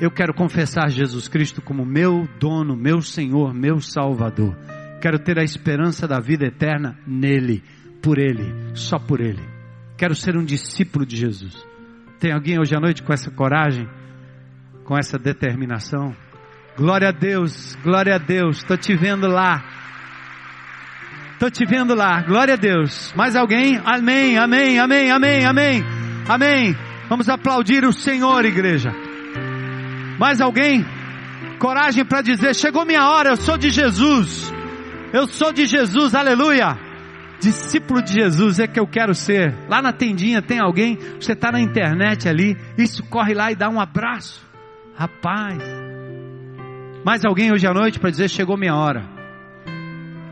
[0.00, 4.56] eu quero confessar Jesus Cristo como meu dono, meu Senhor, meu Salvador.
[5.00, 7.62] Quero ter a esperança da vida eterna nele,
[8.00, 9.42] por ele, só por ele.
[9.96, 11.66] Quero ser um discípulo de Jesus.
[12.20, 13.88] Tem alguém hoje à noite com essa coragem,
[14.84, 16.14] com essa determinação?
[16.76, 18.58] Glória a Deus, glória a Deus.
[18.58, 19.77] Estou te vendo lá.
[21.38, 22.20] Estou te vendo lá.
[22.22, 23.12] Glória a Deus.
[23.14, 23.80] Mais alguém?
[23.84, 25.84] Amém, amém, amém, amém, amém.
[26.28, 26.76] Amém.
[27.08, 28.90] Vamos aplaudir o Senhor, igreja.
[30.18, 30.84] Mais alguém?
[31.60, 34.52] Coragem para dizer: chegou minha hora, eu sou de Jesus.
[35.12, 36.76] Eu sou de Jesus, aleluia.
[37.38, 39.54] Discípulo de Jesus é que eu quero ser.
[39.68, 43.68] Lá na tendinha tem alguém, você está na internet ali, isso corre lá e dá
[43.68, 44.44] um abraço.
[44.96, 45.62] Rapaz.
[47.04, 49.17] Mais alguém hoje à noite para dizer: chegou minha hora.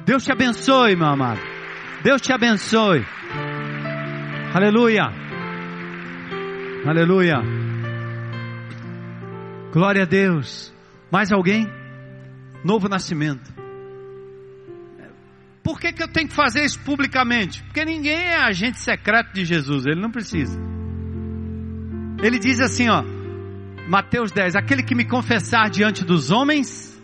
[0.07, 1.41] Deus te abençoe, meu amado.
[2.05, 3.05] Deus te abençoe.
[4.55, 5.11] Aleluia.
[6.87, 7.43] Aleluia.
[9.73, 10.73] Glória a Deus.
[11.11, 11.67] Mais alguém?
[12.65, 13.53] Novo nascimento.
[15.65, 17.65] Por que, que eu tenho que fazer isso publicamente?
[17.65, 20.57] Porque ninguém é agente secreto de Jesus, ele não precisa.
[22.23, 23.03] Ele diz assim, ó,
[23.89, 26.96] Mateus 10: Aquele que me confessar diante dos homens,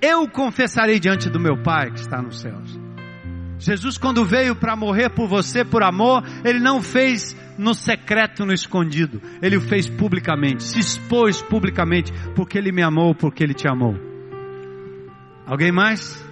[0.00, 2.78] eu confessarei diante do meu Pai que está nos céus.
[3.58, 8.54] Jesus, quando veio para morrer por você, por amor, ele não fez no secreto, no
[8.54, 9.20] escondido.
[9.42, 13.94] Ele o fez publicamente, se expôs publicamente, porque ele me amou, porque ele te amou.
[15.46, 16.26] Alguém mais?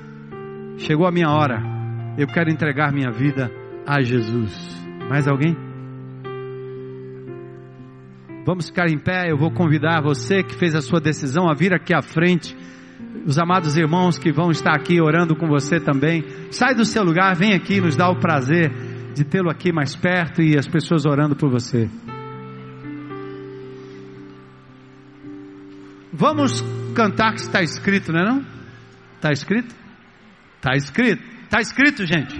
[0.78, 1.60] Chegou a minha hora.
[2.16, 3.50] Eu quero entregar minha vida
[3.86, 4.52] a Jesus.
[5.10, 5.54] Mais alguém?
[8.46, 9.30] Vamos ficar em pé.
[9.30, 12.56] Eu vou convidar você que fez a sua decisão a vir aqui à frente.
[13.26, 16.24] Os amados irmãos que vão estar aqui orando com você também.
[16.50, 18.70] Sai do seu lugar, vem aqui, nos dá o prazer
[19.14, 21.88] de tê-lo aqui mais perto e as pessoas orando por você.
[26.12, 28.46] Vamos cantar que está escrito, não é não?
[29.16, 29.74] Está escrito?
[30.56, 31.22] Está escrito.
[31.44, 32.34] Está escrito, gente.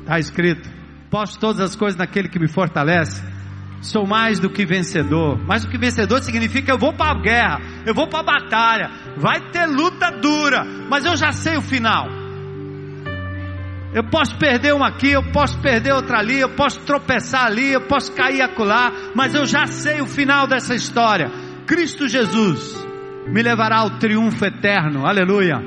[0.00, 0.68] Está escrito.
[1.10, 3.22] Posso todas as coisas naquele que me fortalece.
[3.80, 5.38] Sou mais do que vencedor.
[5.46, 8.90] Mais do que vencedor significa eu vou para a guerra, eu vou para a batalha.
[9.16, 12.08] Vai ter luta dura, mas eu já sei o final.
[13.94, 17.80] Eu posso perder uma aqui, eu posso perder outra ali, eu posso tropeçar ali, eu
[17.82, 21.30] posso cair acolá, mas eu já sei o final dessa história.
[21.66, 22.86] Cristo Jesus
[23.26, 25.06] me levará ao triunfo eterno.
[25.06, 25.62] Aleluia.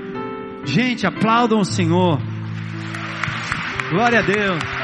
[0.63, 2.19] Gente, aplaudam o Senhor.
[3.89, 4.78] Glória a Deus.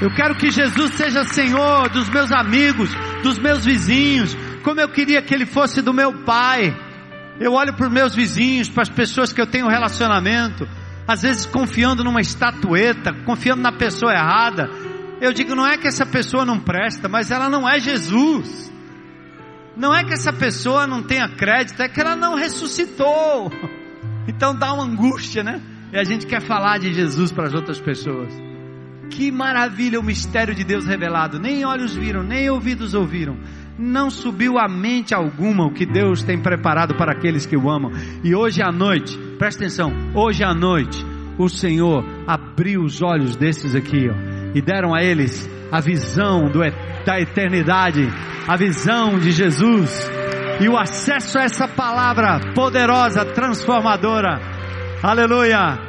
[0.00, 2.90] Eu quero que Jesus seja Senhor dos meus amigos,
[3.22, 6.76] dos meus vizinhos, como eu queria que Ele fosse do meu Pai.
[7.40, 10.68] Eu olho para os meus vizinhos, para as pessoas que eu tenho relacionamento,
[11.06, 14.70] às vezes confiando numa estatueta, confiando na pessoa errada.
[15.20, 18.72] Eu digo, não é que essa pessoa não presta, mas ela não é Jesus.
[19.76, 23.50] Não é que essa pessoa não tenha crédito, é que ela não ressuscitou.
[24.28, 25.60] Então dá uma angústia, né?
[25.92, 28.47] E a gente quer falar de Jesus para as outras pessoas.
[29.10, 31.38] Que maravilha o mistério de Deus revelado.
[31.38, 33.36] Nem olhos viram, nem ouvidos ouviram.
[33.78, 37.92] Não subiu a mente alguma o que Deus tem preparado para aqueles que o amam.
[38.24, 41.04] E hoje à noite, presta atenção, hoje à noite,
[41.38, 44.14] o Senhor abriu os olhos desses aqui, ó,
[44.54, 46.60] e deram a eles a visão do,
[47.04, 48.08] da eternidade,
[48.48, 50.10] a visão de Jesus
[50.60, 54.40] e o acesso a essa palavra poderosa, transformadora.
[55.02, 55.87] Aleluia!